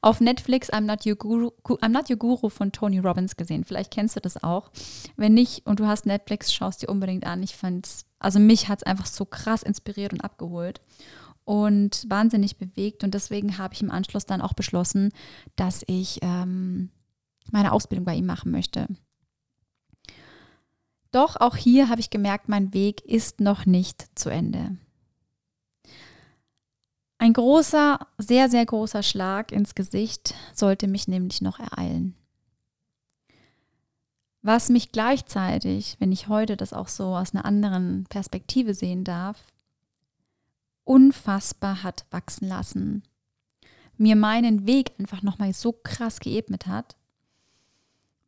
auf 0.00 0.20
Netflix 0.20 0.72
I'm 0.72 0.82
Not, 0.82 1.04
Your 1.04 1.16
Guru, 1.16 1.50
I'm 1.64 1.88
Not 1.88 2.08
Your 2.08 2.16
Guru 2.16 2.48
von 2.48 2.72
Tony 2.72 3.00
Robbins 3.00 3.36
gesehen. 3.36 3.64
Vielleicht 3.64 3.92
kennst 3.92 4.16
du 4.16 4.20
das 4.20 4.42
auch. 4.42 4.70
Wenn 5.16 5.34
nicht 5.34 5.66
und 5.66 5.80
du 5.80 5.86
hast 5.86 6.06
Netflix, 6.06 6.52
schaust 6.52 6.82
dir 6.82 6.88
unbedingt 6.88 7.26
an. 7.26 7.42
Ich 7.42 7.56
fand 7.56 7.86
es, 7.86 8.06
also 8.18 8.38
mich 8.38 8.68
hat 8.68 8.78
es 8.78 8.82
einfach 8.84 9.06
so 9.06 9.24
krass 9.24 9.62
inspiriert 9.62 10.12
und 10.12 10.20
abgeholt 10.20 10.80
und 11.44 12.04
wahnsinnig 12.08 12.58
bewegt. 12.58 13.02
Und 13.02 13.14
deswegen 13.14 13.58
habe 13.58 13.74
ich 13.74 13.82
im 13.82 13.90
Anschluss 13.90 14.26
dann 14.26 14.40
auch 14.40 14.52
beschlossen, 14.52 15.12
dass 15.56 15.82
ich 15.86 16.20
ähm, 16.22 16.90
meine 17.50 17.72
Ausbildung 17.72 18.04
bei 18.04 18.14
ihm 18.14 18.26
machen 18.26 18.52
möchte. 18.52 18.86
Doch 21.12 21.36
auch 21.36 21.56
hier 21.56 21.88
habe 21.88 22.00
ich 22.00 22.10
gemerkt, 22.10 22.48
mein 22.48 22.74
Weg 22.74 23.04
ist 23.04 23.40
noch 23.40 23.64
nicht 23.64 24.06
zu 24.18 24.28
Ende. 24.28 24.76
Ein 27.26 27.32
großer, 27.32 27.98
sehr, 28.18 28.48
sehr 28.48 28.64
großer 28.64 29.02
Schlag 29.02 29.50
ins 29.50 29.74
Gesicht 29.74 30.36
sollte 30.54 30.86
mich 30.86 31.08
nämlich 31.08 31.40
noch 31.40 31.58
ereilen. 31.58 32.14
Was 34.42 34.68
mich 34.68 34.92
gleichzeitig, 34.92 35.96
wenn 35.98 36.12
ich 36.12 36.28
heute 36.28 36.56
das 36.56 36.72
auch 36.72 36.86
so 36.86 37.16
aus 37.16 37.34
einer 37.34 37.44
anderen 37.44 38.04
Perspektive 38.10 38.74
sehen 38.74 39.02
darf, 39.02 39.42
unfassbar 40.84 41.82
hat 41.82 42.06
wachsen 42.12 42.46
lassen, 42.46 43.02
mir 43.96 44.14
meinen 44.14 44.68
Weg 44.68 44.92
einfach 45.00 45.22
nochmal 45.22 45.52
so 45.52 45.72
krass 45.72 46.20
geebnet 46.20 46.68
hat, 46.68 46.94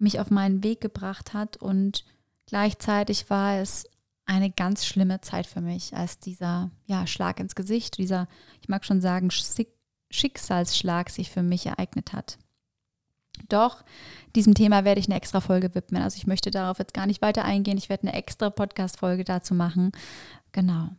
mich 0.01 0.19
auf 0.19 0.33
meinen 0.33 0.65
Weg 0.65 0.81
gebracht 0.81 1.35
hat 1.35 1.57
und 1.59 2.05
gleichzeitig 2.47 3.31
war 3.31 3.59
es 3.59 3.85
eine 4.29 4.51
ganz 4.51 4.85
schlimme 4.85 5.23
Zeit 5.23 5.47
für 5.47 5.63
mich, 5.63 5.97
als 5.97 6.19
dieser 6.19 6.71
ja, 6.85 7.07
Schlag 7.07 7.41
ins 7.41 7.55
Gesicht, 7.55 7.97
dieser, 7.97 8.29
ich 8.61 8.69
mag 8.69 8.85
schon 8.85 9.01
sagen, 9.01 9.31
Schicksalsschlag 10.11 11.09
sich 11.09 11.31
für 11.31 11.43
mich 11.43 11.65
ereignet 11.65 12.13
hat. 12.13 12.39
Doch 13.49 13.85
diesem 14.37 14.55
Thema 14.55 14.85
werde 14.85 15.01
ich 15.01 15.07
eine 15.07 15.17
extra 15.17 15.41
Folge 15.41 15.75
widmen. 15.75 16.03
Also 16.03 16.19
ich 16.19 16.27
möchte 16.27 16.51
darauf 16.51 16.79
jetzt 16.79 16.93
gar 16.93 17.07
nicht 17.07 17.23
weiter 17.23 17.45
eingehen. 17.45 17.79
Ich 17.79 17.89
werde 17.89 18.09
eine 18.09 18.17
extra 18.17 18.51
Podcast-Folge 18.51 19.25
dazu 19.25 19.55
machen. 19.55 19.93
Genau. 20.53 20.91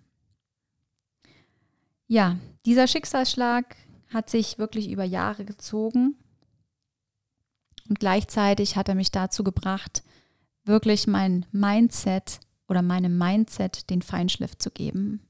Ja, 2.07 2.37
dieser 2.65 2.87
Schicksalsschlag 2.87 3.75
hat 4.11 4.29
sich 4.31 4.57
wirklich 4.57 4.89
über 4.89 5.03
Jahre 5.03 5.45
gezogen. 5.45 6.15
Und 7.87 7.99
gleichzeitig 7.99 8.75
hat 8.75 8.89
er 8.89 8.95
mich 8.95 9.11
dazu 9.11 9.43
gebracht, 9.43 10.03
wirklich 10.63 11.05
mein 11.05 11.45
Mindset 11.51 12.39
oder 12.69 12.81
meinem 12.81 13.17
Mindset 13.17 13.89
den 13.89 14.01
Feinschliff 14.01 14.57
zu 14.57 14.71
geben. 14.71 15.21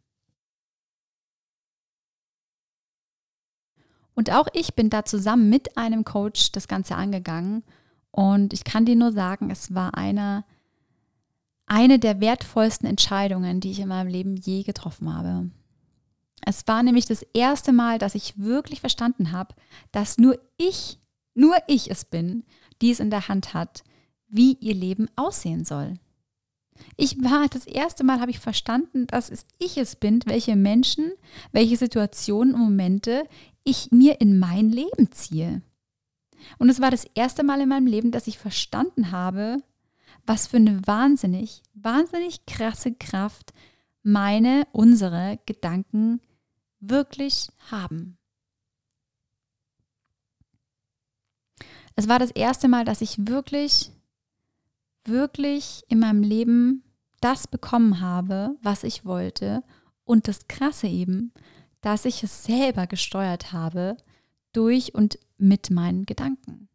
Und 4.13 4.31
auch 4.31 4.47
ich 4.53 4.75
bin 4.75 4.89
da 4.89 5.05
zusammen 5.05 5.49
mit 5.49 5.77
einem 5.77 6.03
Coach 6.03 6.51
das 6.51 6.67
Ganze 6.67 6.95
angegangen. 6.95 7.63
Und 8.11 8.51
ich 8.51 8.65
kann 8.65 8.83
dir 8.83 8.97
nur 8.97 9.13
sagen, 9.13 9.49
es 9.49 9.73
war 9.73 9.95
eine, 9.95 10.43
eine 11.65 11.99
der 11.99 12.19
wertvollsten 12.19 12.89
Entscheidungen, 12.89 13.61
die 13.61 13.71
ich 13.71 13.79
in 13.79 13.87
meinem 13.87 14.09
Leben 14.09 14.35
je 14.35 14.63
getroffen 14.63 15.15
habe. 15.15 15.49
Es 16.45 16.67
war 16.67 16.83
nämlich 16.83 17.05
das 17.05 17.21
erste 17.33 17.71
Mal, 17.71 17.97
dass 17.97 18.13
ich 18.13 18.37
wirklich 18.37 18.81
verstanden 18.81 19.31
habe, 19.31 19.55
dass 19.93 20.17
nur 20.17 20.37
ich, 20.57 20.99
nur 21.33 21.55
ich 21.67 21.89
es 21.89 22.03
bin, 22.03 22.43
die 22.81 22.91
es 22.91 22.99
in 22.99 23.09
der 23.11 23.29
Hand 23.29 23.53
hat, 23.53 23.85
wie 24.27 24.57
ihr 24.59 24.73
Leben 24.73 25.07
aussehen 25.15 25.63
soll. 25.63 25.93
Ich 26.97 27.23
war 27.23 27.47
das 27.47 27.65
erste 27.65 28.03
Mal, 28.03 28.19
habe 28.19 28.31
ich 28.31 28.39
verstanden, 28.39 29.07
dass 29.07 29.29
es 29.29 29.45
ich 29.57 29.77
es 29.77 29.95
bin, 29.95 30.21
welche 30.25 30.55
Menschen, 30.55 31.11
welche 31.51 31.77
Situationen 31.77 32.53
und 32.53 32.61
Momente 32.61 33.23
ich 33.63 33.91
mir 33.91 34.19
in 34.21 34.39
mein 34.39 34.69
Leben 34.69 35.11
ziehe. 35.11 35.61
Und 36.57 36.69
es 36.69 36.81
war 36.81 36.91
das 36.91 37.05
erste 37.15 37.43
Mal 37.43 37.61
in 37.61 37.69
meinem 37.69 37.87
Leben, 37.87 38.11
dass 38.11 38.27
ich 38.27 38.37
verstanden 38.37 39.11
habe, 39.11 39.57
was 40.25 40.47
für 40.47 40.57
eine 40.57 40.85
wahnsinnig, 40.85 41.61
wahnsinnig 41.73 42.45
krasse 42.45 42.93
Kraft 42.93 43.53
meine, 44.03 44.67
unsere 44.71 45.39
Gedanken 45.45 46.21
wirklich 46.79 47.49
haben. 47.71 48.17
Es 51.95 52.07
war 52.07 52.19
das 52.19 52.31
erste 52.31 52.67
Mal, 52.67 52.85
dass 52.85 53.01
ich 53.01 53.27
wirklich 53.27 53.91
wirklich 55.05 55.83
in 55.87 55.99
meinem 55.99 56.23
Leben 56.23 56.83
das 57.21 57.47
bekommen 57.47 57.99
habe, 57.99 58.55
was 58.61 58.83
ich 58.83 59.05
wollte. 59.05 59.63
Und 60.03 60.27
das 60.27 60.47
Krasse 60.47 60.87
eben, 60.87 61.33
dass 61.81 62.05
ich 62.05 62.23
es 62.23 62.43
selber 62.43 62.87
gesteuert 62.87 63.53
habe 63.53 63.97
durch 64.53 64.95
und 64.95 65.19
mit 65.37 65.69
meinen 65.69 66.05
Gedanken. 66.05 66.67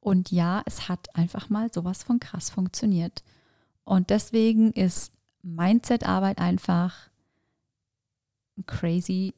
Und 0.00 0.30
ja, 0.30 0.62
es 0.66 0.88
hat 0.88 1.14
einfach 1.14 1.48
mal 1.48 1.72
sowas 1.72 2.02
von 2.02 2.20
krass 2.20 2.50
funktioniert. 2.50 3.22
Und 3.84 4.10
deswegen 4.10 4.72
ist 4.72 5.12
Mindset-Arbeit 5.42 6.38
einfach 6.38 7.10
crazy 8.66 9.34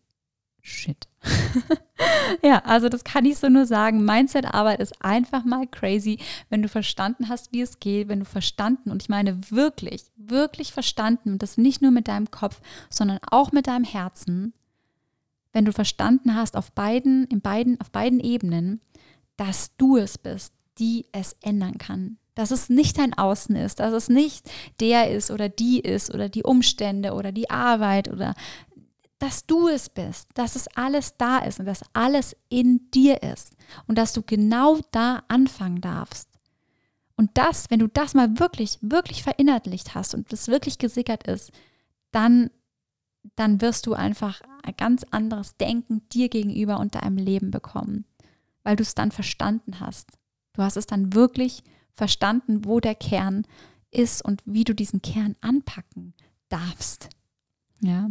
shit. 0.62 1.08
ja, 2.42 2.58
also 2.64 2.88
das 2.88 3.04
kann 3.04 3.24
ich 3.24 3.38
so 3.38 3.48
nur 3.48 3.66
sagen. 3.66 4.04
Mindset-Arbeit 4.04 4.80
ist 4.80 5.04
einfach 5.04 5.44
mal 5.44 5.66
crazy, 5.66 6.18
wenn 6.48 6.62
du 6.62 6.68
verstanden 6.68 7.28
hast, 7.28 7.52
wie 7.52 7.60
es 7.60 7.78
geht, 7.78 8.08
wenn 8.08 8.20
du 8.20 8.24
verstanden, 8.24 8.90
und 8.90 9.02
ich 9.02 9.08
meine 9.08 9.50
wirklich, 9.50 10.04
wirklich 10.16 10.72
verstanden, 10.72 11.32
und 11.32 11.42
das 11.42 11.58
nicht 11.58 11.82
nur 11.82 11.90
mit 11.90 12.08
deinem 12.08 12.30
Kopf, 12.30 12.60
sondern 12.88 13.18
auch 13.30 13.52
mit 13.52 13.66
deinem 13.66 13.84
Herzen, 13.84 14.54
wenn 15.52 15.64
du 15.64 15.72
verstanden 15.72 16.34
hast 16.34 16.56
auf 16.56 16.72
beiden, 16.72 17.24
in 17.26 17.40
beiden, 17.40 17.80
auf 17.80 17.90
beiden 17.90 18.20
Ebenen, 18.20 18.80
dass 19.36 19.76
du 19.76 19.96
es 19.96 20.18
bist, 20.18 20.52
die 20.78 21.06
es 21.12 21.36
ändern 21.42 21.78
kann. 21.78 22.18
Dass 22.34 22.52
es 22.52 22.68
nicht 22.68 22.98
dein 22.98 23.12
Außen 23.14 23.56
ist, 23.56 23.80
dass 23.80 23.92
es 23.92 24.08
nicht 24.08 24.48
der 24.80 25.10
ist 25.10 25.30
oder 25.30 25.48
die 25.48 25.80
ist 25.80 26.14
oder 26.14 26.28
die 26.28 26.44
Umstände 26.44 27.12
oder 27.12 27.32
die 27.32 27.50
Arbeit 27.50 28.08
oder 28.08 28.34
dass 29.20 29.46
du 29.46 29.68
es 29.68 29.90
bist, 29.90 30.30
dass 30.34 30.56
es 30.56 30.66
alles 30.76 31.16
da 31.18 31.38
ist 31.38 31.60
und 31.60 31.66
dass 31.66 31.84
alles 31.92 32.34
in 32.48 32.90
dir 32.90 33.22
ist 33.22 33.54
und 33.86 33.96
dass 33.98 34.14
du 34.14 34.22
genau 34.22 34.80
da 34.92 35.22
anfangen 35.28 35.82
darfst. 35.82 36.28
Und 37.16 37.30
das, 37.34 37.70
wenn 37.70 37.80
du 37.80 37.86
das 37.86 38.14
mal 38.14 38.38
wirklich, 38.38 38.78
wirklich 38.80 39.22
verinnerlicht 39.22 39.94
hast 39.94 40.14
und 40.14 40.32
das 40.32 40.48
wirklich 40.48 40.78
gesickert 40.78 41.26
ist, 41.26 41.52
dann, 42.12 42.50
dann 43.36 43.60
wirst 43.60 43.86
du 43.86 43.92
einfach 43.92 44.40
ein 44.62 44.74
ganz 44.76 45.04
anderes 45.10 45.54
Denken 45.58 46.08
dir 46.08 46.30
gegenüber 46.30 46.80
und 46.80 46.94
deinem 46.94 47.18
Leben 47.18 47.50
bekommen, 47.50 48.06
weil 48.62 48.76
du 48.76 48.82
es 48.82 48.94
dann 48.94 49.12
verstanden 49.12 49.80
hast. 49.80 50.08
Du 50.54 50.62
hast 50.62 50.78
es 50.78 50.86
dann 50.86 51.12
wirklich 51.12 51.62
verstanden, 51.92 52.64
wo 52.64 52.80
der 52.80 52.94
Kern 52.94 53.46
ist 53.90 54.24
und 54.24 54.42
wie 54.46 54.64
du 54.64 54.74
diesen 54.74 55.02
Kern 55.02 55.36
anpacken 55.42 56.14
darfst. 56.48 57.10
Ja, 57.82 58.08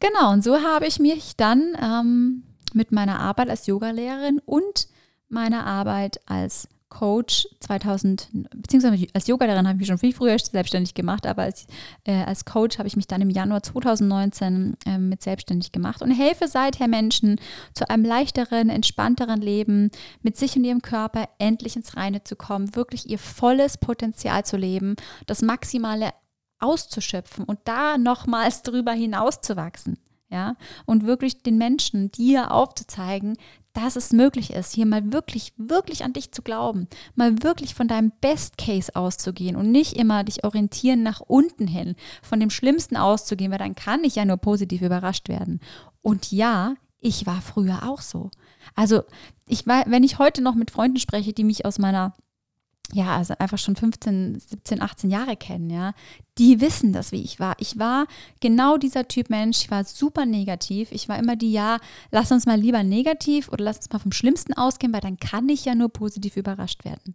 Genau, 0.00 0.32
und 0.32 0.42
so 0.42 0.62
habe 0.62 0.86
ich 0.86 0.98
mich 0.98 1.36
dann 1.36 1.76
ähm, 1.80 2.42
mit 2.72 2.92
meiner 2.92 3.20
Arbeit 3.20 3.50
als 3.50 3.66
Yogalehrerin 3.66 4.40
und 4.44 4.88
meiner 5.28 5.66
Arbeit 5.66 6.20
als 6.26 6.68
Coach 6.90 7.46
2000, 7.60 8.28
beziehungsweise 8.52 9.06
als 9.14 9.28
Yogalehrerin 9.28 9.66
habe 9.68 9.76
ich 9.76 9.80
mich 9.80 9.88
schon 9.88 9.98
viel 9.98 10.12
früher 10.12 10.36
selbstständig 10.38 10.94
gemacht, 10.94 11.24
aber 11.24 11.42
als, 11.42 11.66
äh, 12.04 12.24
als 12.24 12.44
Coach 12.44 12.78
habe 12.78 12.88
ich 12.88 12.96
mich 12.96 13.06
dann 13.06 13.22
im 13.22 13.30
Januar 13.30 13.62
2019 13.62 14.76
äh, 14.86 14.98
mit 14.98 15.22
selbstständig 15.22 15.70
gemacht 15.70 16.02
und 16.02 16.10
helfe 16.10 16.48
seither 16.48 16.88
Menschen 16.88 17.40
zu 17.74 17.88
einem 17.88 18.04
leichteren, 18.04 18.70
entspannteren 18.70 19.40
Leben, 19.40 19.90
mit 20.22 20.36
sich 20.36 20.56
und 20.56 20.64
ihrem 20.64 20.82
Körper 20.82 21.28
endlich 21.38 21.76
ins 21.76 21.96
Reine 21.96 22.24
zu 22.24 22.34
kommen, 22.34 22.74
wirklich 22.74 23.08
ihr 23.08 23.18
volles 23.18 23.78
Potenzial 23.78 24.44
zu 24.44 24.56
leben, 24.56 24.96
das 25.26 25.42
maximale 25.42 26.10
auszuschöpfen 26.60 27.44
und 27.44 27.58
da 27.64 27.98
nochmals 27.98 28.62
drüber 28.64 28.92
hinaus 28.92 29.40
zu 29.40 29.56
wachsen. 29.56 29.98
Ja, 30.32 30.54
und 30.86 31.06
wirklich 31.06 31.42
den 31.42 31.58
Menschen 31.58 32.12
dir 32.12 32.52
aufzuzeigen, 32.52 33.36
dass 33.72 33.96
es 33.96 34.12
möglich 34.12 34.52
ist, 34.52 34.72
hier 34.72 34.86
mal 34.86 35.12
wirklich, 35.12 35.52
wirklich 35.56 36.04
an 36.04 36.12
dich 36.12 36.30
zu 36.30 36.42
glauben, 36.42 36.86
mal 37.16 37.42
wirklich 37.42 37.74
von 37.74 37.88
deinem 37.88 38.12
Best 38.20 38.56
Case 38.56 38.94
auszugehen 38.94 39.56
und 39.56 39.72
nicht 39.72 39.96
immer 39.96 40.22
dich 40.22 40.44
orientieren 40.44 41.02
nach 41.02 41.20
unten 41.20 41.66
hin, 41.66 41.96
von 42.22 42.38
dem 42.38 42.50
Schlimmsten 42.50 42.96
auszugehen, 42.96 43.50
weil 43.50 43.58
dann 43.58 43.74
kann 43.74 44.04
ich 44.04 44.16
ja 44.16 44.24
nur 44.24 44.36
positiv 44.36 44.82
überrascht 44.82 45.28
werden. 45.28 45.60
Und 46.00 46.30
ja, 46.30 46.74
ich 47.00 47.26
war 47.26 47.40
früher 47.40 47.88
auch 47.88 48.00
so. 48.00 48.30
Also, 48.74 49.02
ich 49.46 49.66
war, 49.66 49.84
wenn 49.86 50.04
ich 50.04 50.18
heute 50.18 50.42
noch 50.42 50.54
mit 50.54 50.70
Freunden 50.70 50.98
spreche, 50.98 51.32
die 51.32 51.44
mich 51.44 51.64
aus 51.64 51.78
meiner 51.78 52.14
ja, 52.92 53.16
also 53.16 53.34
einfach 53.38 53.58
schon 53.58 53.76
15, 53.76 54.40
17, 54.40 54.82
18 54.82 55.10
Jahre 55.10 55.36
kennen, 55.36 55.70
ja, 55.70 55.92
die 56.38 56.60
wissen 56.60 56.92
das, 56.92 57.12
wie 57.12 57.22
ich 57.22 57.38
war. 57.38 57.54
Ich 57.58 57.78
war 57.78 58.06
genau 58.40 58.76
dieser 58.76 59.06
Typ 59.06 59.30
Mensch, 59.30 59.62
ich 59.62 59.70
war 59.70 59.84
super 59.84 60.26
negativ. 60.26 60.90
Ich 60.92 61.08
war 61.08 61.18
immer 61.18 61.36
die, 61.36 61.52
ja, 61.52 61.78
lass 62.10 62.32
uns 62.32 62.46
mal 62.46 62.58
lieber 62.58 62.82
negativ 62.82 63.48
oder 63.48 63.64
lass 63.64 63.76
uns 63.76 63.90
mal 63.90 63.98
vom 63.98 64.12
Schlimmsten 64.12 64.54
ausgehen, 64.54 64.92
weil 64.92 65.00
dann 65.00 65.18
kann 65.18 65.48
ich 65.48 65.64
ja 65.64 65.74
nur 65.74 65.90
positiv 65.90 66.36
überrascht 66.36 66.84
werden. 66.84 67.14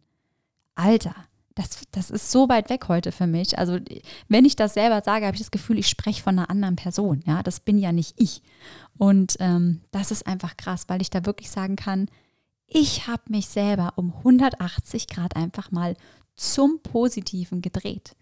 Alter, 0.76 1.16
das, 1.56 1.82
das 1.92 2.12
ist 2.12 2.32
so 2.32 2.50
weit 2.50 2.70
weg 2.70 2.88
heute 2.90 3.12
für 3.12 3.28
mich. 3.28 3.58
Also, 3.58 3.80
wenn 4.28 4.46
ich 4.46 4.56
das 4.58 4.74
selber 4.74 5.02
sage, 5.04 5.26
habe 5.26 5.36
ich 5.36 5.42
das 5.42 5.52
Gefühl, 5.52 5.80
ich 5.80 5.88
spreche 5.88 6.22
von 6.22 6.38
einer 6.38 6.50
anderen 6.50 6.76
Person. 6.76 7.24
Ja, 7.26 7.44
das 7.44 7.62
bin 7.62 7.78
ja 7.78 7.94
nicht 7.94 8.14
ich. 8.18 8.42
Und 8.98 9.38
ähm, 9.40 9.82
das 9.92 10.12
ist 10.12 10.28
einfach 10.28 10.58
krass, 10.58 10.84
weil 10.88 11.02
ich 11.02 11.10
da 11.10 11.26
wirklich 11.26 11.50
sagen 11.50 11.78
kann, 11.78 12.10
ich 12.68 13.08
habe 13.08 13.24
mich 13.30 13.48
selber 13.48 13.94
um 13.96 14.14
180 14.18 15.08
Grad 15.08 15.36
einfach 15.36 15.72
mal 15.72 15.96
zum 16.36 16.82
Positiven 16.82 17.62
gedreht. 17.62 18.16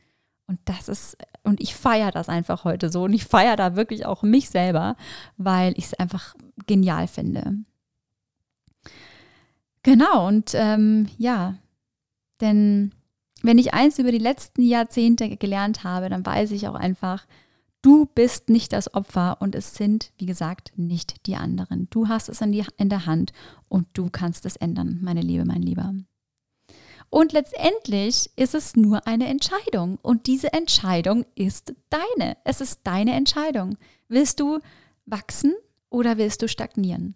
Und 0.48 0.60
das 0.66 0.90
ist, 0.90 1.18
und 1.44 1.62
ich 1.62 1.74
feiere 1.74 2.12
das 2.12 2.30
einfach 2.30 2.64
heute 2.64 2.90
so. 2.90 3.04
Und 3.04 3.14
ich 3.14 3.26
feiere 3.26 3.56
da 3.56 3.76
wirklich 3.76 4.06
auch 4.06 4.24
mich 4.24 4.50
selber, 4.50 4.98
weil 5.38 5.74
ich 5.78 5.86
es 5.86 5.94
einfach 5.94 6.36
genial 6.68 7.08
finde. 7.08 7.58
Genau, 9.84 10.28
und 10.28 10.52
ähm, 10.54 11.10
ja, 11.18 11.56
denn 12.40 12.94
wenn 13.42 13.58
ich 13.58 13.74
eins 13.74 14.00
über 14.00 14.12
die 14.12 14.18
letzten 14.18 14.62
Jahrzehnte 14.62 15.36
gelernt 15.36 15.84
habe, 15.84 16.10
dann 16.10 16.26
weiß 16.26 16.52
ich 16.52 16.68
auch 16.68 16.76
einfach, 16.76 17.26
Du 17.84 18.06
bist 18.06 18.50
nicht 18.50 18.72
das 18.72 18.94
Opfer 18.94 19.38
und 19.42 19.56
es 19.56 19.76
sind, 19.76 20.14
wie 20.18 20.26
gesagt, 20.26 20.72
nicht 20.78 21.28
die 21.28 21.36
anderen. 21.36 21.90
Du 21.90 22.08
hast 22.08 22.30
es 22.30 22.40
in, 22.40 22.54
die, 22.54 22.64
in 22.78 22.88
der 22.88 23.06
Hand 23.06 23.34
und 23.68 23.88
du 23.92 24.10
kannst 24.10 24.46
es 24.46 24.56
ändern, 24.56 25.00
meine 25.02 25.20
Liebe, 25.20 25.44
mein 25.44 25.62
Lieber. 25.62 25.94
Und 27.10 27.34
letztendlich 27.34 28.32
ist 28.38 28.56
es 28.56 28.78
nur 28.78 29.06
eine 29.06 29.28
Entscheidung 29.28 30.00
und 30.02 30.28
diese 30.28 30.54
Entscheidung 30.54 31.26
ist 31.36 31.74
deine. 31.90 32.38
Es 32.46 32.62
ist 32.62 32.80
deine 32.86 33.16
Entscheidung. 33.16 33.78
Willst 34.08 34.40
du 34.40 34.60
wachsen 35.06 35.54
oder 35.90 36.18
willst 36.18 36.42
du 36.42 36.48
stagnieren? 36.48 37.16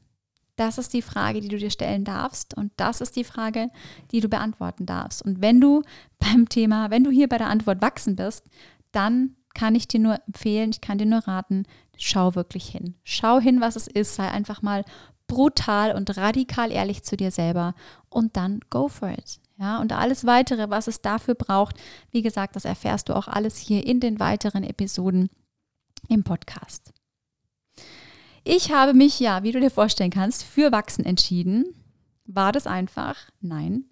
Das 0.58 0.78
ist 0.78 0.94
die 0.94 1.02
Frage, 1.02 1.40
die 1.40 1.48
du 1.48 1.58
dir 1.58 1.72
stellen 1.72 2.04
darfst 2.04 2.58
und 2.58 2.74
das 2.76 3.00
ist 3.00 3.16
die 3.16 3.24
Frage, 3.24 3.70
die 4.12 4.20
du 4.20 4.28
beantworten 4.28 4.86
darfst. 4.86 5.22
Und 5.22 5.40
wenn 5.40 5.62
du 5.62 5.82
beim 6.20 6.50
Thema, 6.50 6.92
wenn 6.92 7.06
du 7.06 7.10
hier 7.10 7.30
bei 7.30 7.38
der 7.38 7.48
Antwort 7.48 7.82
wachsen 7.82 8.18
bist, 8.18 8.44
dann 8.92 9.37
kann 9.58 9.74
ich 9.74 9.88
dir 9.88 10.00
nur 10.00 10.20
empfehlen, 10.28 10.70
ich 10.70 10.82
kann 10.82 11.00
dir 11.00 11.08
nur 11.08 11.28
raten, 11.28 11.64
schau 11.98 12.36
wirklich 12.36 12.70
hin. 12.70 12.94
Schau 13.04 13.40
hin, 13.40 13.60
was 13.60 13.76
es 13.76 13.88
ist, 13.88 14.14
sei 14.14 14.30
einfach 14.30 14.62
mal 14.62 14.86
brutal 15.26 15.96
und 15.96 16.16
radikal 16.16 16.72
ehrlich 16.72 17.02
zu 17.02 17.18
dir 17.18 17.32
selber 17.32 17.74
und 18.10 18.38
dann 18.38 18.60
go 18.70 18.88
for 18.88 19.10
it. 19.10 19.40
Ja, 19.58 19.80
und 19.80 19.94
alles 19.94 20.28
weitere, 20.28 20.70
was 20.70 20.86
es 20.86 21.02
dafür 21.02 21.34
braucht, 21.34 21.76
wie 22.12 22.22
gesagt, 22.22 22.56
das 22.56 22.66
erfährst 22.66 23.10
du 23.10 23.16
auch 23.16 23.28
alles 23.28 23.58
hier 23.58 23.84
in 23.84 24.00
den 24.00 24.20
weiteren 24.20 24.64
Episoden 24.64 25.32
im 26.08 26.24
Podcast. 26.24 26.94
Ich 28.44 28.72
habe 28.72 28.94
mich 28.94 29.20
ja, 29.20 29.42
wie 29.42 29.52
du 29.52 29.60
dir 29.60 29.72
vorstellen 29.72 30.12
kannst, 30.12 30.44
für 30.44 30.72
Wachsen 30.72 31.04
entschieden. 31.04 31.66
War 32.26 32.52
das 32.52 32.68
einfach? 32.68 33.18
Nein. 33.42 33.86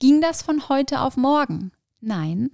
Ging 0.00 0.20
das 0.20 0.42
von 0.42 0.68
heute 0.68 1.02
auf 1.02 1.16
morgen? 1.16 1.70
Nein. 2.00 2.50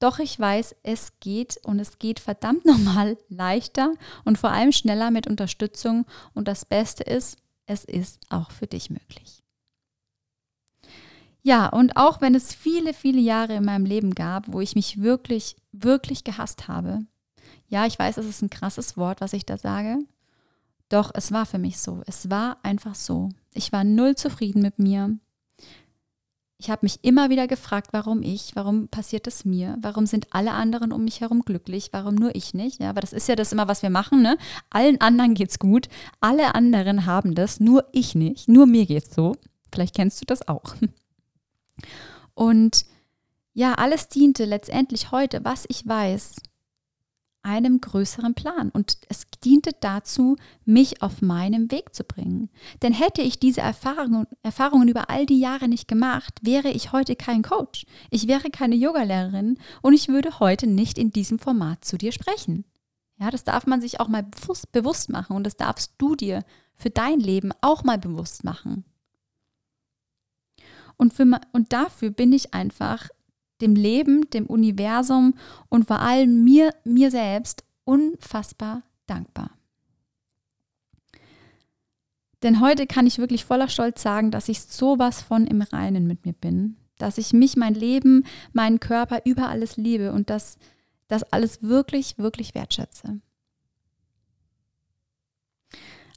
Doch 0.00 0.18
ich 0.18 0.40
weiß, 0.40 0.74
es 0.82 1.20
geht 1.20 1.58
und 1.62 1.78
es 1.78 1.98
geht 1.98 2.18
verdammt 2.18 2.64
nochmal 2.64 3.16
leichter 3.28 3.92
und 4.24 4.38
vor 4.38 4.50
allem 4.50 4.72
schneller 4.72 5.12
mit 5.12 5.28
Unterstützung. 5.28 6.06
Und 6.34 6.48
das 6.48 6.64
Beste 6.64 7.04
ist, 7.04 7.38
es 7.66 7.84
ist 7.84 8.18
auch 8.30 8.50
für 8.50 8.66
dich 8.66 8.90
möglich. 8.90 9.44
Ja, 11.42 11.68
und 11.68 11.96
auch 11.96 12.20
wenn 12.20 12.34
es 12.34 12.52
viele, 12.52 12.92
viele 12.92 13.20
Jahre 13.20 13.54
in 13.54 13.64
meinem 13.64 13.86
Leben 13.86 14.14
gab, 14.14 14.52
wo 14.52 14.60
ich 14.60 14.74
mich 14.74 15.00
wirklich, 15.00 15.56
wirklich 15.72 16.24
gehasst 16.24 16.68
habe. 16.68 17.00
Ja, 17.68 17.86
ich 17.86 17.98
weiß, 17.98 18.16
es 18.16 18.26
ist 18.26 18.42
ein 18.42 18.50
krasses 18.50 18.96
Wort, 18.96 19.20
was 19.20 19.32
ich 19.32 19.46
da 19.46 19.56
sage. 19.56 19.98
Doch 20.88 21.12
es 21.14 21.30
war 21.30 21.46
für 21.46 21.58
mich 21.58 21.78
so. 21.78 22.02
Es 22.06 22.28
war 22.30 22.58
einfach 22.62 22.94
so. 22.94 23.30
Ich 23.54 23.72
war 23.72 23.84
null 23.84 24.16
zufrieden 24.16 24.60
mit 24.60 24.78
mir 24.78 25.18
ich 26.60 26.68
habe 26.68 26.80
mich 26.82 26.98
immer 27.02 27.30
wieder 27.30 27.48
gefragt, 27.48 27.88
warum 27.92 28.22
ich, 28.22 28.54
warum 28.54 28.88
passiert 28.88 29.26
es 29.26 29.46
mir, 29.46 29.78
warum 29.80 30.04
sind 30.04 30.26
alle 30.30 30.52
anderen 30.52 30.92
um 30.92 31.04
mich 31.04 31.22
herum 31.22 31.40
glücklich, 31.40 31.88
warum 31.92 32.14
nur 32.14 32.34
ich 32.34 32.52
nicht. 32.52 32.80
Ja, 32.80 32.90
aber 32.90 33.00
das 33.00 33.14
ist 33.14 33.28
ja 33.28 33.34
das 33.34 33.52
immer, 33.52 33.66
was 33.66 33.82
wir 33.82 33.88
machen. 33.88 34.20
Ne? 34.20 34.36
Allen 34.68 35.00
anderen 35.00 35.32
geht's 35.32 35.58
gut, 35.58 35.88
alle 36.20 36.54
anderen 36.54 37.06
haben 37.06 37.34
das, 37.34 37.60
nur 37.60 37.86
ich 37.92 38.14
nicht, 38.14 38.46
nur 38.46 38.66
mir 38.66 38.84
geht's 38.84 39.14
so. 39.14 39.36
Vielleicht 39.72 39.96
kennst 39.96 40.20
du 40.20 40.26
das 40.26 40.46
auch. 40.48 40.74
Und 42.34 42.84
ja, 43.54 43.74
alles 43.74 44.08
diente 44.08 44.44
letztendlich 44.44 45.10
heute, 45.12 45.42
was 45.44 45.64
ich 45.68 45.86
weiß, 45.86 46.36
einem 47.42 47.80
größeren 47.80 48.34
Plan. 48.34 48.70
Und 48.70 48.98
es 49.08 49.26
diente 49.44 49.70
dazu, 49.80 50.36
mich 50.64 51.02
auf 51.02 51.22
meinem 51.22 51.70
Weg 51.70 51.94
zu 51.94 52.04
bringen. 52.04 52.50
Denn 52.82 52.92
hätte 52.92 53.22
ich 53.22 53.38
diese 53.38 53.60
Erfahrungen, 53.60 54.26
Erfahrungen 54.42 54.88
über 54.88 55.10
all 55.10 55.26
die 55.26 55.40
Jahre 55.40 55.68
nicht 55.68 55.88
gemacht, 55.88 56.34
wäre 56.42 56.70
ich 56.70 56.92
heute 56.92 57.16
kein 57.16 57.42
Coach. 57.42 57.86
Ich 58.10 58.28
wäre 58.28 58.50
keine 58.50 58.74
Yogalehrerin 58.74 59.58
und 59.82 59.94
ich 59.94 60.08
würde 60.08 60.40
heute 60.40 60.66
nicht 60.66 60.98
in 60.98 61.10
diesem 61.10 61.38
Format 61.38 61.84
zu 61.84 61.96
dir 61.96 62.12
sprechen. 62.12 62.64
Ja, 63.18 63.30
das 63.30 63.44
darf 63.44 63.66
man 63.66 63.80
sich 63.80 64.00
auch 64.00 64.08
mal 64.08 64.24
bewusst, 64.72 65.10
machen 65.10 65.36
und 65.36 65.44
das 65.44 65.56
darfst 65.56 65.92
du 65.98 66.16
dir 66.16 66.42
für 66.74 66.90
dein 66.90 67.20
Leben 67.20 67.52
auch 67.60 67.84
mal 67.84 67.98
bewusst 67.98 68.44
machen. 68.44 68.84
Und, 70.96 71.14
für, 71.14 71.40
und 71.52 71.72
dafür 71.72 72.10
bin 72.10 72.32
ich 72.32 72.54
einfach 72.54 73.08
dem 73.60 73.74
Leben, 73.74 74.28
dem 74.30 74.46
Universum 74.46 75.34
und 75.68 75.86
vor 75.86 76.00
allem 76.00 76.44
mir, 76.44 76.74
mir 76.84 77.10
selbst 77.10 77.64
unfassbar 77.84 78.82
dankbar. 79.06 79.50
Denn 82.42 82.60
heute 82.60 82.86
kann 82.86 83.06
ich 83.06 83.18
wirklich 83.18 83.44
voller 83.44 83.68
Stolz 83.68 84.02
sagen, 84.02 84.30
dass 84.30 84.48
ich 84.48 84.62
sowas 84.62 85.22
von 85.22 85.46
im 85.46 85.62
Reinen 85.62 86.06
mit 86.06 86.24
mir 86.24 86.32
bin, 86.32 86.76
dass 86.98 87.18
ich 87.18 87.32
mich, 87.32 87.56
mein 87.56 87.74
Leben, 87.74 88.24
meinen 88.52 88.80
Körper 88.80 89.22
über 89.24 89.48
alles 89.48 89.76
liebe 89.76 90.12
und 90.12 90.30
dass 90.30 90.56
das 91.08 91.22
alles 91.24 91.62
wirklich, 91.62 92.16
wirklich 92.18 92.54
wertschätze. 92.54 93.20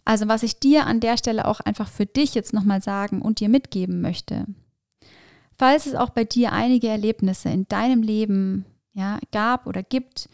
Also 0.05 0.27
was 0.27 0.43
ich 0.43 0.59
dir 0.59 0.85
an 0.85 0.99
der 0.99 1.17
Stelle 1.17 1.47
auch 1.47 1.59
einfach 1.61 1.89
für 1.89 2.05
dich 2.05 2.35
jetzt 2.35 2.53
nochmal 2.53 2.81
sagen 2.81 3.21
und 3.21 3.39
dir 3.39 3.49
mitgeben 3.49 4.01
möchte, 4.01 4.45
Falls 5.57 5.85
es 5.85 5.95
auch 5.95 6.09
bei 6.09 6.23
dir 6.23 6.51
einige 6.51 6.87
Erlebnisse 6.87 7.49
in 7.49 7.67
deinem 7.67 8.01
Leben 8.01 8.65
ja, 8.93 9.19
gab 9.31 9.67
oder 9.67 9.83
gibt, 9.83 10.29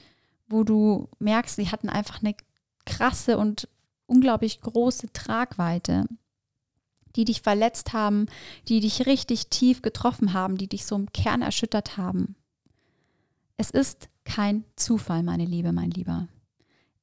wo 0.48 0.64
du 0.64 1.08
merkst, 1.20 1.56
sie 1.56 1.70
hatten 1.70 1.90
einfach 1.90 2.22
eine 2.22 2.36
krasse 2.86 3.38
und 3.38 3.68
unglaublich 4.08 4.62
große 4.62 5.14
Tragweite, 5.14 6.06
die 7.16 7.26
dich 7.26 7.42
verletzt 7.42 7.94
haben, 7.94 8.28
die 8.68 8.80
dich 8.80 9.06
richtig 9.06 9.48
tief 9.48 9.82
getroffen 9.82 10.34
haben, 10.34 10.58
die 10.58 10.68
dich 10.68 10.86
so 10.86 10.96
im 10.96 11.12
Kern 11.12 11.42
erschüttert 11.42 11.98
haben. 11.98 12.36
Es 13.58 13.70
ist 13.70 14.10
kein 14.24 14.64
Zufall, 14.76 15.24
meine 15.24 15.46
Liebe, 15.46 15.72
mein 15.72 15.92
Lieber. 15.92 16.28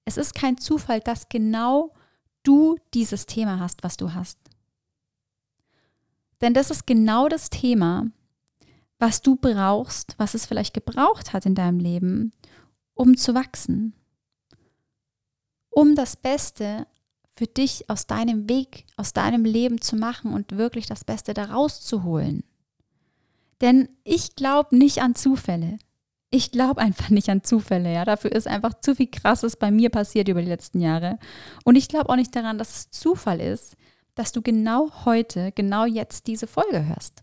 Es 0.04 0.16
ist 0.16 0.34
kein 0.34 0.58
Zufall, 0.58 1.00
dass 1.00 1.28
genau 1.28 1.92
du 2.42 2.76
dieses 2.94 3.26
Thema 3.26 3.58
hast, 3.58 3.82
was 3.82 3.96
du 3.96 4.14
hast. 4.14 4.38
Denn 6.40 6.54
das 6.54 6.70
ist 6.70 6.86
genau 6.86 7.28
das 7.28 7.50
Thema, 7.50 8.06
was 8.98 9.22
du 9.22 9.36
brauchst, 9.36 10.14
was 10.18 10.34
es 10.34 10.46
vielleicht 10.46 10.74
gebraucht 10.74 11.32
hat 11.32 11.46
in 11.46 11.54
deinem 11.54 11.78
Leben, 11.78 12.32
um 12.94 13.16
zu 13.16 13.34
wachsen. 13.34 13.94
Um 15.70 15.94
das 15.94 16.16
Beste 16.16 16.86
für 17.30 17.46
dich 17.46 17.90
aus 17.90 18.06
deinem 18.06 18.48
Weg, 18.48 18.86
aus 18.96 19.12
deinem 19.12 19.44
Leben 19.44 19.80
zu 19.80 19.96
machen 19.96 20.32
und 20.32 20.56
wirklich 20.56 20.86
das 20.86 21.04
Beste 21.04 21.34
daraus 21.34 21.82
zu 21.82 22.02
holen. 22.02 22.44
Denn 23.60 23.88
ich 24.04 24.36
glaube 24.36 24.76
nicht 24.76 25.02
an 25.02 25.14
Zufälle. 25.14 25.78
Ich 26.30 26.50
glaube 26.50 26.80
einfach 26.80 27.10
nicht 27.10 27.28
an 27.28 27.44
Zufälle, 27.44 27.92
ja. 27.92 28.04
Dafür 28.04 28.32
ist 28.32 28.46
einfach 28.46 28.74
zu 28.80 28.94
viel 28.94 29.10
Krasses 29.10 29.56
bei 29.56 29.70
mir 29.70 29.90
passiert 29.90 30.28
über 30.28 30.42
die 30.42 30.48
letzten 30.48 30.80
Jahre. 30.80 31.18
Und 31.64 31.76
ich 31.76 31.88
glaube 31.88 32.08
auch 32.10 32.16
nicht 32.16 32.34
daran, 32.34 32.58
dass 32.58 32.76
es 32.76 32.90
Zufall 32.90 33.40
ist, 33.40 33.76
dass 34.16 34.32
du 34.32 34.42
genau 34.42 34.90
heute, 35.04 35.52
genau 35.52 35.84
jetzt 35.84 36.26
diese 36.26 36.48
Folge 36.48 36.84
hörst. 36.84 37.22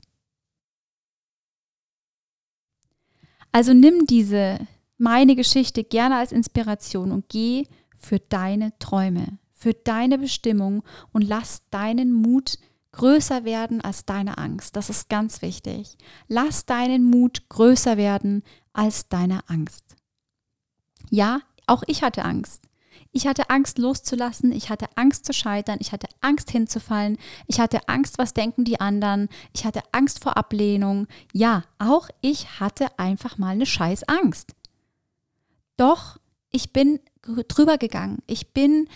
Also 3.52 3.74
nimm 3.74 4.08
diese 4.08 4.60
meine 4.98 5.36
Geschichte 5.36 5.84
gerne 5.84 6.18
als 6.18 6.32
Inspiration 6.32 7.12
und 7.12 7.28
geh 7.28 7.66
für 7.96 8.20
deine 8.20 8.78
Träume, 8.80 9.38
für 9.52 9.74
deine 9.74 10.18
Bestimmung 10.18 10.84
und 11.12 11.24
lass 11.24 11.68
deinen 11.70 12.14
Mut 12.14 12.58
größer 12.94 13.44
werden 13.44 13.82
als 13.82 14.06
deine 14.06 14.38
Angst. 14.38 14.76
Das 14.76 14.90
ist 14.90 15.10
ganz 15.10 15.42
wichtig. 15.42 15.98
Lass 16.28 16.66
deinen 16.66 17.04
Mut 17.04 17.50
größer 17.50 17.98
werden 17.98 18.44
als 18.72 19.10
deine 19.10 19.48
Angst. 19.50 19.96
Ja, 21.10 21.42
auch 21.68 21.84
ich 21.88 22.02
hatte 22.04 22.24
Angst. 22.24 22.62
Ich 23.16 23.28
hatte 23.28 23.52
Angst 23.52 23.78
loszulassen, 23.78 24.52
ich 24.52 24.72
hatte 24.72 24.88
Angst 24.96 25.26
zu 25.26 25.34
scheitern, 25.34 25.78
ich 25.80 25.92
hatte 25.92 26.08
Angst 26.22 26.50
hinzufallen, 26.50 27.20
ich 27.46 27.60
hatte 27.60 27.88
Angst, 27.88 28.18
was 28.18 28.34
denken 28.34 28.66
die 28.66 28.82
anderen, 28.82 29.30
ich 29.54 29.66
hatte 29.66 29.82
Angst 29.92 30.24
vor 30.24 30.36
Ablehnung. 30.36 31.08
Ja, 31.32 31.64
auch 31.78 32.10
ich 32.22 32.60
hatte 32.60 32.88
einfach 32.98 33.38
mal 33.38 33.50
eine 33.50 33.68
scheiß 33.68 34.04
Angst. 34.06 34.56
Doch 35.78 36.18
ich 36.50 36.74
bin 36.74 37.00
drüber 37.22 37.78
gegangen. 37.78 38.18
Ich 38.26 38.52
bin 38.52 38.88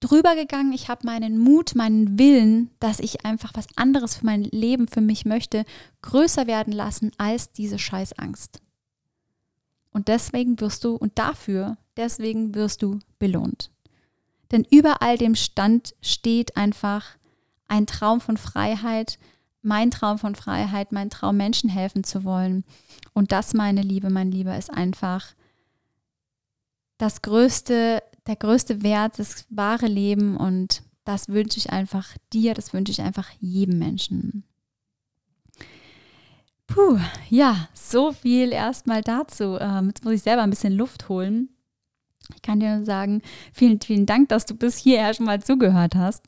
drüber 0.00 0.34
gegangen, 0.34 0.72
ich 0.72 0.88
habe 0.88 1.06
meinen 1.06 1.38
Mut, 1.38 1.74
meinen 1.74 2.18
Willen, 2.18 2.70
dass 2.80 3.00
ich 3.00 3.26
einfach 3.26 3.52
was 3.54 3.66
anderes 3.76 4.16
für 4.16 4.26
mein 4.26 4.44
Leben, 4.44 4.88
für 4.88 5.02
mich 5.02 5.26
möchte, 5.26 5.66
größer 6.00 6.46
werden 6.46 6.72
lassen 6.72 7.12
als 7.18 7.52
diese 7.52 7.78
Scheißangst. 7.78 8.62
Und 9.92 10.08
deswegen 10.08 10.58
wirst 10.58 10.84
du, 10.84 10.96
und 10.96 11.18
dafür, 11.18 11.76
deswegen 11.96 12.54
wirst 12.54 12.82
du 12.82 12.98
belohnt. 13.18 13.70
Denn 14.50 14.66
über 14.70 15.02
all 15.02 15.16
dem 15.16 15.34
Stand 15.34 15.94
steht 16.02 16.56
einfach 16.56 17.16
ein 17.68 17.86
Traum 17.86 18.20
von 18.20 18.36
Freiheit, 18.36 19.18
mein 19.62 19.90
Traum 19.90 20.18
von 20.18 20.34
Freiheit, 20.34 20.92
mein 20.92 21.08
Traum, 21.08 21.36
Menschen 21.36 21.70
helfen 21.70 22.04
zu 22.04 22.24
wollen. 22.24 22.64
Und 23.14 23.32
das, 23.32 23.54
meine 23.54 23.82
Liebe, 23.82 24.10
mein 24.10 24.30
Lieber, 24.30 24.56
ist 24.58 24.70
einfach 24.70 25.34
das 26.98 27.22
größte, 27.22 28.02
der 28.26 28.36
größte 28.36 28.82
Wert, 28.82 29.18
das 29.18 29.46
wahre 29.48 29.86
Leben. 29.86 30.36
Und 30.36 30.82
das 31.04 31.28
wünsche 31.28 31.58
ich 31.58 31.70
einfach 31.70 32.16
dir, 32.32 32.54
das 32.54 32.72
wünsche 32.72 32.92
ich 32.92 33.00
einfach 33.00 33.30
jedem 33.40 33.78
Menschen. 33.78 34.44
Puh, 36.66 36.98
ja, 37.28 37.68
so 37.74 38.12
viel 38.12 38.52
erstmal 38.52 39.02
dazu. 39.02 39.58
Ähm, 39.60 39.88
jetzt 39.88 40.04
muss 40.04 40.14
ich 40.14 40.22
selber 40.22 40.42
ein 40.42 40.50
bisschen 40.50 40.72
Luft 40.72 41.08
holen. 41.08 41.50
Ich 42.34 42.42
kann 42.42 42.60
dir 42.60 42.76
nur 42.76 42.84
sagen, 42.84 43.22
vielen, 43.52 43.80
vielen 43.80 44.06
Dank, 44.06 44.28
dass 44.28 44.46
du 44.46 44.54
bis 44.54 44.76
hierher 44.76 45.14
schon 45.14 45.26
mal 45.26 45.42
zugehört 45.42 45.94
hast. 45.94 46.24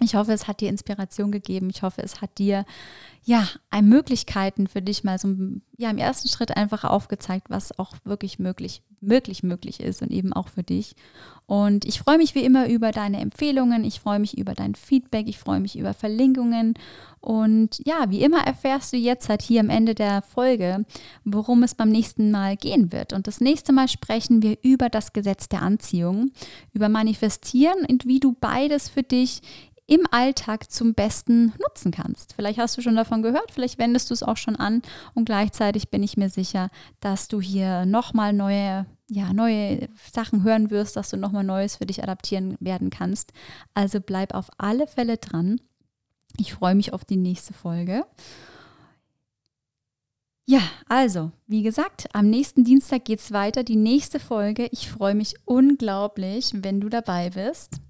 Ich 0.00 0.14
hoffe, 0.14 0.32
es 0.32 0.46
hat 0.46 0.60
dir 0.60 0.68
Inspiration 0.68 1.32
gegeben. 1.32 1.70
Ich 1.70 1.82
hoffe, 1.82 2.02
es 2.02 2.20
hat 2.20 2.36
dir 2.38 2.66
ja 3.26 3.48
Möglichkeiten 3.82 4.68
für 4.68 4.80
dich 4.80 5.04
mal 5.04 5.18
so 5.18 5.28
ja 5.76 5.90
im 5.90 5.98
ersten 5.98 6.28
Schritt 6.28 6.56
einfach 6.56 6.84
aufgezeigt, 6.84 7.50
was 7.50 7.76
auch 7.78 7.94
wirklich 8.04 8.38
möglich 8.38 8.82
möglich 9.00 9.42
möglich 9.42 9.80
ist 9.80 10.00
und 10.00 10.10
eben 10.10 10.32
auch 10.32 10.48
für 10.48 10.62
dich. 10.62 10.94
Und 11.44 11.84
ich 11.84 11.98
freue 11.98 12.18
mich 12.18 12.34
wie 12.34 12.44
immer 12.44 12.68
über 12.68 12.92
deine 12.92 13.20
Empfehlungen, 13.20 13.84
ich 13.84 14.00
freue 14.00 14.20
mich 14.20 14.38
über 14.38 14.54
dein 14.54 14.74
Feedback, 14.74 15.28
ich 15.28 15.38
freue 15.38 15.60
mich 15.60 15.76
über 15.76 15.92
Verlinkungen 15.92 16.74
und 17.20 17.80
ja, 17.84 18.06
wie 18.08 18.22
immer 18.22 18.46
erfährst 18.46 18.92
du 18.92 18.96
jetzt 18.96 19.28
halt 19.28 19.42
hier 19.42 19.60
am 19.60 19.70
Ende 19.70 19.94
der 19.94 20.22
Folge, 20.22 20.86
worum 21.24 21.64
es 21.64 21.74
beim 21.74 21.90
nächsten 21.90 22.30
Mal 22.30 22.56
gehen 22.56 22.92
wird. 22.92 23.12
Und 23.12 23.26
das 23.26 23.40
nächste 23.40 23.72
Mal 23.72 23.88
sprechen 23.88 24.42
wir 24.42 24.56
über 24.62 24.88
das 24.88 25.12
Gesetz 25.12 25.48
der 25.48 25.62
Anziehung, 25.62 26.30
über 26.72 26.88
Manifestieren 26.88 27.84
und 27.88 28.06
wie 28.06 28.20
du 28.20 28.32
beides 28.32 28.88
für 28.88 29.02
dich 29.02 29.42
im 29.86 30.02
Alltag 30.10 30.70
zum 30.70 30.94
Besten 30.94 31.52
nutzen 31.60 31.92
kannst. 31.92 32.34
Vielleicht 32.34 32.58
hast 32.58 32.76
du 32.76 32.82
schon 32.82 32.96
davon 32.96 33.15
gehört, 33.22 33.50
vielleicht 33.52 33.78
wendest 33.78 34.10
du 34.10 34.14
es 34.14 34.22
auch 34.22 34.36
schon 34.36 34.56
an 34.56 34.82
und 35.14 35.24
gleichzeitig 35.24 35.90
bin 35.90 36.02
ich 36.02 36.16
mir 36.16 36.28
sicher, 36.28 36.70
dass 37.00 37.28
du 37.28 37.40
hier 37.40 37.86
nochmal 37.86 38.32
neue, 38.32 38.86
ja, 39.08 39.32
neue 39.32 39.88
Sachen 40.12 40.42
hören 40.42 40.70
wirst, 40.70 40.96
dass 40.96 41.10
du 41.10 41.16
nochmal 41.16 41.44
Neues 41.44 41.76
für 41.76 41.86
dich 41.86 42.02
adaptieren 42.02 42.56
werden 42.60 42.90
kannst. 42.90 43.32
Also 43.74 44.00
bleib 44.00 44.34
auf 44.34 44.48
alle 44.58 44.86
Fälle 44.86 45.18
dran. 45.18 45.60
Ich 46.38 46.54
freue 46.54 46.74
mich 46.74 46.92
auf 46.92 47.04
die 47.04 47.16
nächste 47.16 47.54
Folge. 47.54 48.04
Ja, 50.48 50.60
also, 50.88 51.32
wie 51.48 51.64
gesagt, 51.64 52.06
am 52.12 52.30
nächsten 52.30 52.62
Dienstag 52.62 53.04
geht 53.04 53.18
es 53.18 53.32
weiter, 53.32 53.64
die 53.64 53.74
nächste 53.74 54.20
Folge. 54.20 54.68
Ich 54.70 54.88
freue 54.88 55.16
mich 55.16 55.34
unglaublich, 55.44 56.52
wenn 56.54 56.80
du 56.80 56.88
dabei 56.88 57.30
bist. 57.30 57.80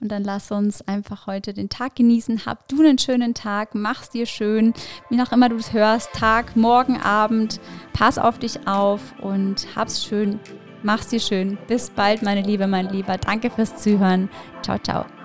Und 0.00 0.10
dann 0.10 0.24
lass 0.24 0.50
uns 0.50 0.80
einfach 0.82 1.26
heute 1.26 1.52
den 1.52 1.68
Tag 1.68 1.96
genießen. 1.96 2.46
Hab 2.46 2.68
du 2.68 2.80
einen 2.80 2.98
schönen 2.98 3.34
Tag, 3.34 3.74
mach's 3.74 4.10
dir 4.10 4.26
schön, 4.26 4.72
wie 5.10 5.20
auch 5.20 5.32
immer 5.32 5.48
du 5.48 5.56
es 5.56 5.72
hörst, 5.72 6.12
Tag, 6.12 6.56
Morgen, 6.56 7.00
Abend. 7.00 7.60
Pass 7.92 8.18
auf 8.18 8.38
dich 8.38 8.66
auf 8.66 9.00
und 9.20 9.66
hab's 9.76 10.04
schön. 10.04 10.40
Mach's 10.82 11.08
dir 11.08 11.20
schön. 11.20 11.58
Bis 11.68 11.90
bald, 11.90 12.22
meine 12.22 12.42
Liebe, 12.42 12.66
mein 12.66 12.88
Lieber. 12.88 13.18
Danke 13.18 13.50
fürs 13.50 13.76
Zuhören. 13.76 14.30
Ciao, 14.62 14.78
ciao. 14.78 15.19